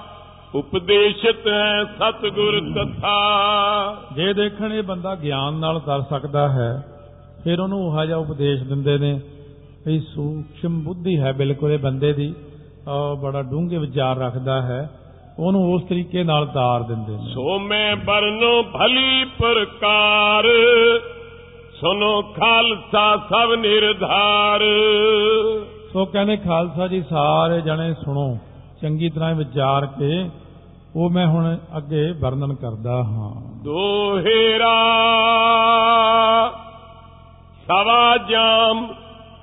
ਉਪਦੇਸ਼ਤ 0.55 1.49
ਹੈ 1.49 1.85
ਸਤਿਗੁਰ 1.85 2.61
ਕਥਾ 2.61 3.17
ਜੇ 4.17 4.33
ਦੇਖਣ 4.33 4.73
ਇਹ 4.73 4.83
ਬੰਦਾ 4.83 5.15
ਗਿਆਨ 5.15 5.55
ਨਾਲ 5.55 5.81
ਤਰ 5.81 6.01
ਸਕਦਾ 6.01 6.49
ਹੈ 6.49 6.87
ਫਿਰ 7.45 7.61
ਉਹਨੂੰ 7.61 7.87
ਉਹ 7.87 8.05
ਜਿਹਾ 8.05 8.19
ਉਪਦੇਸ਼ 8.19 8.63
ਦਿੰਦੇ 8.63 8.99
ਨੇ 8.99 9.21
ਇਹ 9.87 10.01
ਸੂਖਸ਼ਮ 10.01 10.81
ਬੁੱਧੀ 10.81 11.21
ਹੈ 11.21 11.33
ਬਿਲਕੁਲ 11.33 11.71
ਇਹ 11.71 11.79
ਬੰਦੇ 11.79 12.13
ਦੀ। 12.13 12.35
ਉਹ 12.89 13.17
ਬੜਾ 13.17 13.43
ਡੂੰਘੇ 13.43 13.79
ਵਿਚਾਰ 13.79 14.17
ਰੱਖਦਾ 14.17 14.63
ਹੈ। 14.63 14.91
ਉਹਨੂੰ 15.39 15.75
ਉਸ 15.75 15.83
ਤਰੀਕੇ 15.83 16.25
ਨਾਲ 16.25 16.47
ਤਾਰ 16.47 16.83
ਦਿੰਦੇ 16.83 17.13
ਨੇ। 17.13 17.33
ਸੋ 17.35 17.59
ਮੈਂ 17.59 17.97
ਬਰਨੋ 17.97 18.63
ਭਲੀ 18.63 19.25
ਪ੍ਰਕਾਰ 19.25 20.45
ਸੁਨੋ 21.81 22.23
ਖਾਲਸਾ 22.23 23.17
ਸਭ 23.17 23.53
ਨਿਰਧਾਰ। 23.53 24.61
ਸੋ 25.93 26.05
ਕਹਿੰਦੇ 26.05 26.37
ਖਾਲਸਾ 26.37 26.87
ਜੀ 26.87 27.03
ਸਾਰੇ 27.11 27.61
ਜਣੇ 27.61 27.95
ਸੁਣੋ 27.95 28.39
ਚੰਗੀ 28.83 29.09
ਤਰ੍ਹਾਂ 29.09 29.35
ਵਿਚਾਰ 29.35 29.87
ਕੇ 29.87 30.31
ਉਹ 30.97 31.11
ਮੈਂ 31.11 31.27
ਹੁਣ 31.27 31.57
ਅੱਗੇ 31.77 32.13
ਵਰਣਨ 32.21 32.55
ਕਰਦਾ 32.55 33.03
ਹਾਂ। 33.03 33.63
ਦੋਹੇਰਾ 33.65 34.77
ਸਵਾ 37.67 38.17
ਜਾਮ 38.17 38.87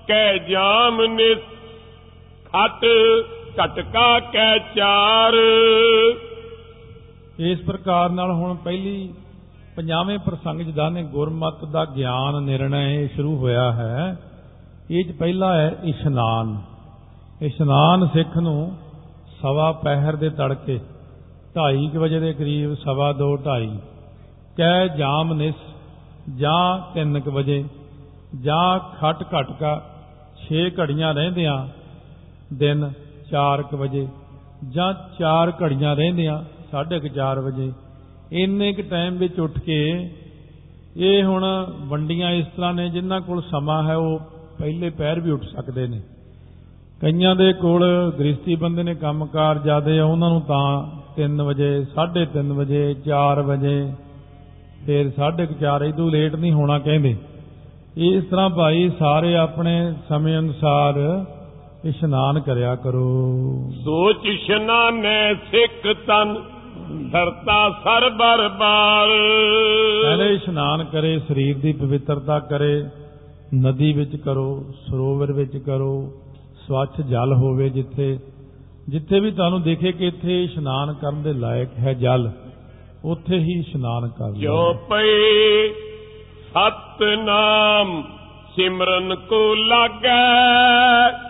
ਕੈ 0.07 0.37
ਜਾਮ 0.37 1.01
ਨਿਸ 1.05 1.37
ਖਟ 2.45 2.85
ਘਟਕਾ 3.65 4.19
ਕੈ 4.19 4.57
ਚਾਰ। 4.75 5.33
ਇਸ 7.39 7.59
ਪ੍ਰਕਾਰ 7.59 8.09
ਨਾਲ 8.09 8.31
ਹੁਣ 8.31 8.55
ਪਹਿਲੀ 8.55 9.13
ਪੰਜਾਵੇਂ 9.75 10.17
ਪ੍ਰਸੰਗ 10.19 10.61
ਜਿਹਦਾ 10.61 10.89
ਨੇ 10.89 11.03
ਗੁਰਮਤ 11.03 11.65
ਦਾ 11.65 11.85
ਗਿਆਨ 11.85 12.43
ਨਿਰਣੈ 12.43 12.89
ਇਹ 12.89 13.07
ਸ਼ੁਰੂ 13.15 13.37
ਹੋਇਆ 13.37 13.71
ਹੈ। 13.71 14.17
ਇਹ 14.91 15.03
ਚ 15.03 15.15
ਪਹਿਲਾ 15.19 15.53
ਹੈ 15.57 15.75
ਇਸ਼ਨਾਨ। 15.83 16.61
ਇਸ਼ਨਾਨ 17.41 18.07
ਸਿੱਖ 18.07 18.37
ਨੂੰ 18.37 18.77
ਸਵਾ 19.41 19.71
ਪਹਿਰ 19.71 20.15
ਦੇ 20.15 20.29
ਤੜਕੇ 20.29 20.79
2:30 21.53 21.97
ਵਜੇ 21.97 22.19
ਦੇ 22.19 22.33
ਕਰੀਬ 22.33 22.73
ਸਵਾ 22.73 23.11
2 23.11 23.35
2:30 23.37 23.77
ਕਹਿ 24.57 24.89
ਜਾਮ 24.97 25.33
ਨਿਸ, 25.33 25.55
ਜਾਂ 26.37 26.93
3 26.93 27.29
ਵਜੇ, 27.29 27.63
ਜਾਂ 28.41 28.79
ਖਟ 28.79 29.23
ਘਟਕਾ 29.23 29.81
6 30.37 30.69
ਘੜੀਆਂ 30.79 31.13
ਰਹਿੰਦਿਆਂ 31.13 31.67
ਦਿਨ 32.53 32.91
4 33.31 33.63
ਵਜੇ 33.75 34.07
ਜਾਂ 34.69 34.93
4 35.19 35.51
ਘੜੀਆਂ 35.61 35.95
ਰਹਿੰਦਿਆਂ 35.95 36.41
4:30 36.71 37.41
ਵਜੇ। 37.41 37.71
ਇੰਨੇ 38.33 38.71
ਕ 38.73 38.81
ਟਾਈਮ 38.81 39.17
ਵਿੱਚ 39.17 39.39
ਉੱਠ 39.39 39.59
ਕੇ 39.59 39.79
ਇਹ 40.97 41.23
ਹੁਣ 41.23 41.43
ਵੰਡੀਆਂ 41.87 42.31
ਇਸ 42.31 42.45
ਤਰ੍ਹਾਂ 42.47 42.73
ਨੇ, 42.73 42.87
ਜਿਨ੍ਹਾਂ 42.89 43.19
ਕੋਲ 43.21 43.41
ਸਮਾਂ 43.41 43.83
ਹੈ, 43.83 43.95
ਉਹ 43.95 44.19
ਪਹਿਲੇ 44.59 44.89
ਪੈਰ 44.89 45.19
ਵੀ 45.19 45.31
ਉੱਠ 45.31 45.43
ਸਕਦੇ 45.45 45.87
ਨੇ। 45.87 46.01
ਕਈਆਂ 47.01 47.35
ਦੇ 47.35 47.51
ਕੋਲ 47.53 47.83
ਗ੍ਰਸਤੀ 48.19 48.55
ਬੰਦੇ 48.55 48.83
ਨੇ 48.83 48.95
ਕੰਮਕਾਰ 48.95 49.57
ਜ਼ਿਆਦੇ 49.57 49.99
ਆ, 49.99 50.05
ਉਹਨਾਂ 50.05 50.29
ਨੂੰ 50.29 50.41
ਤਾਂ 50.41 50.65
3 51.15 51.41
ਵਜੇ 51.41 51.69
3:30 51.95 52.51
ਵਜੇ 52.51 52.93
4 53.05 53.41
ਵਜੇ, 53.41 53.93
ਫਿਰ 54.85 55.09
4:30 55.09 55.83
ਇਦੋਂ 55.83 56.09
ਲੇਟ 56.11 56.35
ਨਹੀਂ 56.35 56.51
ਹੋਣਾ 56.51 56.79
ਕਹਿੰਦੇ। 56.79 57.15
ਇਸ 57.97 58.23
ਤਰ੍ਹਾਂ 58.23 58.49
ਭਾਈ 58.49 58.89
ਸਾਰੇ 58.99 59.35
ਆਪਣੇ 59.35 59.93
ਸਮੇਂ 60.09 60.37
ਅਨੁਸਾਰ 60.39 60.93
ਇਸ਼ਨਾਨ 61.87 62.39
ਕਰਿਆ 62.39 62.75
ਕਰੋ। 62.75 63.71
ਸੋਚ 63.83 64.25
ਇਸ਼ਨਾਨੈ 64.25 65.33
ਸਿੱਖ 65.33 65.87
ਤਨ 66.07 66.35
ਧਰਤਾ 67.11 67.69
ਸਰ 67.83 68.09
ਬਰਬਾਰ। 68.09 69.07
ਪਹਿਲੇ 70.03 70.33
ਇਸ਼ਨਾਨ 70.33 70.83
ਕਰੇ 70.83 71.19
ਸਰੀਰ 71.19 71.57
ਦੀ 71.57 71.73
ਪਵਿੱਤਰਤਾ 71.73 72.39
ਕਰੇ 72.39 72.85
ਨਦੀ 73.55 73.93
ਵਿੱਚ 73.93 74.15
ਕਰੋ 74.15 74.65
ਸਰੋਵਰ 74.87 75.31
ਵਿੱਚ 75.31 75.57
ਕਰੋ 75.57 76.13
ਸਵੱਛ 76.67 77.01
ਜਲ 77.01 77.33
ਹੋਵੇ 77.33 77.69
ਜਿੱਥੇ 77.69 78.19
ਜਿੱਥੇ 78.89 79.19
ਵੀ 79.19 79.31
ਤੁਹਾਨੂੰ 79.31 79.61
ਦੇਖੇ 79.61 79.91
ਕਿ 79.91 80.07
ਇੱਥੇ 80.07 80.43
ਇਸ਼ਨਾਨ 80.43 80.93
ਕਰਨ 80.93 81.23
ਦੇ 81.23 81.33
ਲਾਇਕ 81.33 81.69
ਹੈ 81.79 81.93
ਜਲ 81.93 82.31
ਉੱਥੇ 83.05 83.37
ਹੀ 83.37 83.59
ਇਸ਼ਨਾਨ 83.59 84.07
ਕਰ 84.07 84.31
ਜੋ 84.31 84.55
ਲਓ 84.55 84.73
ਪਈ 84.73 85.69
ਸਤਨਾਮ 86.49 88.03
ਸਿਮਰਨ 88.55 89.15
ਕੋ 89.15 89.55
ਲਾਗੈ 89.55 91.27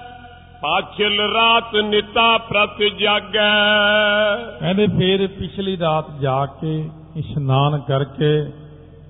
ਪਾਛਲ 0.61 1.19
ਰਾਤ 1.33 1.75
ਨਿਤਾ 1.75 2.37
ਪ੍ਰਤ 2.37 2.81
ਜਾਗੈ। 2.99 3.49
ਕਹਿੰਦੇ 4.59 4.87
ਫੇਰ 4.87 5.27
ਪਿਛਲੀ 5.27 5.77
ਰਾਤ 5.77 6.05
ਜਾ 6.19 6.45
ਕੇ 6.45 6.89
ਇਸ਼ਨਾਨ 7.15 7.79
ਕਰਕੇ 7.79 8.51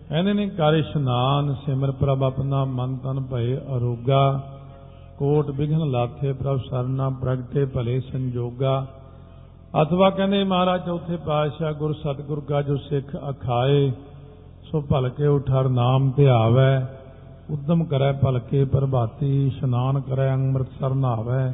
ਕਹਿੰਦੇ 0.09 0.33
ਨੇ 0.33 0.47
ਕਰ 0.49 0.73
ਇਸ਼ਨਾਨ, 0.73 1.55
ਸਿਮਰ 1.65 1.91
ਪ੍ਰਭ 1.91 2.23
ਆਪਣਾ 2.23 2.65
ਮਨ 2.65 2.97
ਤਨ 2.97 3.19
ਭਏ 3.19 3.57
ਅਰੋਗਾ। 3.57 4.43
ਕੋਟ 5.19 5.51
ਬਿਘਨ 5.51 5.91
ਲਾਥੇ 5.91 6.33
ਪ੍ਰਭ 6.33 6.59
ਸਰਨਾ 6.69 7.09
ਪ੍ਰਗਟੇ 7.09 7.65
ਭਲੇ 7.65 7.99
ਸੰਜੋਗਾ। 7.99 8.87
ਅਥਵਾ 9.81 10.09
ਕਹਿੰਦੇ 10.09 10.43
ਮਹਾਰਾਜ 10.43 10.85
ਚੌਥੇ 10.85 11.17
ਪਾਤਸ਼ਾਹ 11.17 11.73
ਗੁਰ 11.73 11.93
ਸਤਿਗੁਰ 11.93 12.39
ਕਾ 12.49 12.61
ਜੋ 12.61 12.75
ਸਿੱਖ 12.77 13.15
ਅਖਾਏ, 13.29 13.91
ਸੋ 14.71 14.81
ਭਲਕੇ 14.81 15.27
ਉਠਰ 15.27 15.69
ਨਾਮ 15.69 16.11
ਧਿਆਵੈ। 16.11 16.96
ਉਦਮ 17.51 17.83
ਕਰੈ 17.83 18.11
ਭਲਕੇ 18.13 18.65
ਪ੍ਰਭਾਤੀ, 18.65 19.47
ਇਸ਼ਨਾਨ 19.47 19.99
ਕਰੈ 19.99 20.33
ਅੰਮ੍ਰਿਤ 20.33 20.67
ਸਰ 20.79 20.93
ਨਾਵੈ 20.93 21.53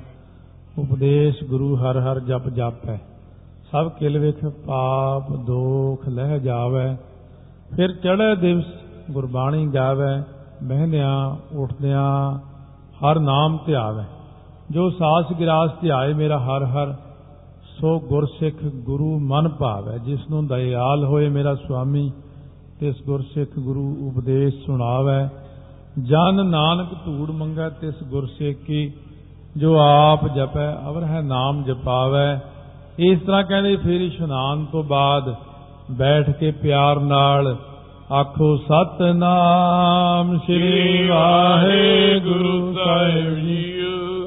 ਉਪਦੇਸ਼ 0.78 1.44
ਗੁਰੂ 1.44 1.76
ਹਰ 1.76 2.00
ਹਰ 2.00 2.20
ਜਪ 2.20 2.50
ਜਾਪੈ। 2.50 2.98
ਸਭ 3.72 3.92
ਕਿਲ 3.92 4.18
ਵਿਖ 4.18 4.46
ਪਾਪ 4.46 5.32
ਦੋਖ 5.36 6.08
ਲਹਿ 6.08 6.40
ਜਾਵੈ। 6.40 6.98
ਫਿਰ 7.76 7.96
ਚੜ੍ਹੇ 7.96 8.36
ਦਿਵਸ 8.36 8.64
ਗੁਰਬਾਣੀ 9.12 9.68
ਗਾਵੈ, 9.68 10.24
ਬਹਿੰਦਿਆਂ 10.64 11.36
ਉੱਠਦਿਆਂ 11.56 12.38
ਹਰ 13.04 13.20
ਨਾਮ 13.20 13.60
ਧਿਆਵੈ। 13.66 14.06
ਜੋ 14.72 14.90
ਸਾਸ 14.90 15.34
ਗਿਰਾਸ 15.34 15.72
ਧਿਆਏ 15.82 16.14
ਮੇਰਾ 16.14 16.40
ਹਰ 16.40 16.66
ਹਰ, 16.66 16.96
ਸੋ 17.82 18.00
ਗੁਰਸਿੱਖ 18.00 18.56
ਗੁਰੂ 18.66 19.20
ਮਨ 19.20 19.50
ਭਾਵੈ। 19.50 19.98
ਜਿਸ 19.98 20.20
ਨੂੰ 20.30 20.48
ਦਇਆਲ 20.48 21.06
ਹੋਏ 21.06 21.30
ਮੇਰਾ 21.30 21.56
ਸੁਆਮੀ, 21.56 22.12
ਤਿਸ 22.80 22.96
ਗੁਰਸਿੱਖ 23.06 23.60
ਗੁਰੂ 23.60 24.08
ਉਪਦੇਸ਼ 24.08 24.66
ਸੁਣਾਵੈ। 24.66 25.30
ਜਨ 26.02 26.46
ਨਾਨਕ 26.46 26.88
ਧੂੜ 27.06 27.32
ਮੰਗੈ 27.32 27.70
ਤਿਸ 27.70 27.96
ਗੁਰਸਿੱਖ 28.04 28.60
ਕੀ 28.60 28.92
ਜੋ 29.58 29.78
ਆਪ 29.80 30.28
ਜਪੈ, 30.28 30.74
ਅਵਰ 30.90 31.04
ਹੈ 31.04 31.22
ਨਾਮ 31.22 31.64
ਜਪਾਵੈ। 31.64 32.40
ਇਸ 33.00 33.20
ਤਰ੍ਹਾਂ 33.20 33.44
ਕਹਿੰਦੇ 33.44 33.76
ਫਿਰ 33.76 34.02
ਇਸ਼ਨਾਨ 34.02 34.66
ਤੋਂ 34.66 34.84
ਬਾਅਦ 34.84 35.36
ਬੈਠ 35.92 36.30
ਕੇ 36.30 36.52
ਪਿਆਰ 36.52 37.00
ਨਾਲ 37.00 37.58
ਆਖੋ, 38.14 38.58
ਸਤਨਾਮ 38.58 40.38
ਸ੍ਰੀ 40.38 41.08
ਵਾਹਿਗੁਰੂ 41.08 42.76
ਸਾਹਿਬ 42.86 43.36
ਜੀ। 43.36 43.82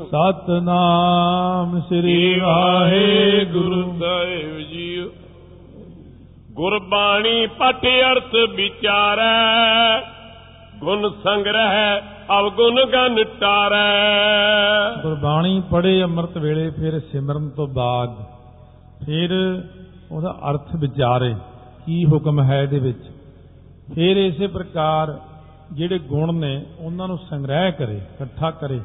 ਸਤਨਾਮ 0.06 1.80
ਸ੍ਰੀ 1.80 2.40
ਵਾਹਿਗੁਰੂ 2.40 3.82
ਸਾਹਿਬ 3.82 4.58
ਜੀ। 4.58 5.06
ਗੁਰਬਾਣੀ 6.52 7.46
ਪਟ 7.46 7.86
ਅਰਥ 8.12 8.34
ਵਿਚਾਰੈ। 8.56 10.15
ਗੁਣ 10.80 11.08
ਸੰਗ੍ਰਹਿ 11.24 12.00
ਅਵਗੁਣ 12.38 12.84
ਗਨ 12.84 13.22
ਟਾਰੈ। 13.40 15.02
ਗੁਰਬਾਣੀ 15.02 15.62
ਪੜ੍ਹੇ 15.70 16.02
ਅੰਮ੍ਰਿਤ 16.02 16.38
ਵੇਲੇ 16.38 16.70
ਫਿਰ 16.70 16.98
ਸਿਮਰਨ 17.12 17.48
ਤੋਂ 17.48 17.66
ਬਾਅਦ 17.68 18.16
ਫਿਰ 19.06 19.32
ਉਹਦਾ 20.12 20.34
ਅਰਥ 20.50 20.74
ਵਿਚਾਰੇ 20.76 21.34
ਕੀ 21.86 22.04
ਹੁਕਮ 22.04 22.40
ਹੈ 22.42 22.62
ਇਹਦੇ 22.62 22.78
ਵਿੱਚ। 22.78 23.02
ਫਿਰ 23.94 24.16
ਇਸੇ 24.16 24.46
ਪ੍ਰਕਾਰ 24.46 25.18
ਜਿਹੜੇ 25.72 25.98
ਗੁਣ 25.98 26.34
ਨੇ 26.34 26.64
ਉਹਨਾਂ 26.78 27.08
ਨੂੰ 27.08 27.18
ਸੰਗ੍ਰਹਿ 27.30 27.72
ਕਰੇ 27.72 27.96
ਇਕੱਠਾ 27.96 28.50
ਕਰੇ। 28.50 28.80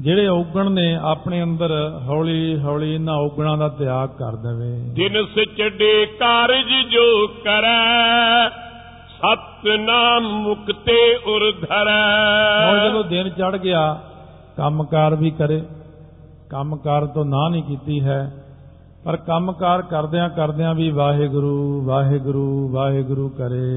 ਜਿਹੜੇ 0.00 0.26
ਔਗਣ 0.28 0.70
ਨੇ 0.70 0.94
ਆਪਣੇ 1.02 1.42
ਅੰਦਰ 1.42 1.70
ਹੌਲੀ 2.06 2.58
ਹੌਲੀ 2.60 2.94
ਇਹਨਾਂ 2.94 3.14
ਔਗਣਾਂ 3.14 3.56
ਦਾ 3.58 3.68
ਤਿਆਗ 3.68 4.08
ਕਰ 4.08 4.36
ਦੇਵੇ। 4.36 4.76
ਦਿਨ 4.94 5.24
ਸਚੜੇ 5.26 6.06
ਕਾਰਜ 6.20 6.68
ਜੋ 6.90 7.26
ਕਰੈ 7.44 8.67
ਸਤਨਾਮ 9.18 10.42
ਮੁਕਤੇ 10.42 11.16
ਉਰ 11.16 11.42
ਹੁਣ 11.42 11.52
ਧਰੈ 11.60 12.88
ਜਦੋਂ 12.88 13.04
ਦਿਨ 13.04 13.28
ਚੜ 13.28 13.56
ਗਿਆ 13.56 14.00
ਕੰਮਕਾਰ 14.56 15.14
ਵੀ 15.14 15.30
ਕਰੇ। 15.30 15.62
ਕੰਮਕਾਰ 16.50 17.06
ਤੋਂ 17.06 17.24
ਨਾ 17.24 17.48
ਨਹੀਂ 17.48 17.62
ਕੀਤੀ 17.62 18.00
ਹੈ। 18.00 18.44
ਪਰ 19.04 19.16
ਕੰਮਕਾਰ 19.16 19.82
ਕਰਦਿਆਂ 19.82 20.28
ਕਰਦਿਆਂ 20.28 20.74
ਵੀ 20.74 20.90
ਵਾਹਿਗੁਰੂ 20.90 21.82
ਵਾਹਿਗੁਰੂ 21.86 22.68
ਵਾਹਿਗੁਰੂ 22.68 23.28
ਕਰੇ। 23.28 23.68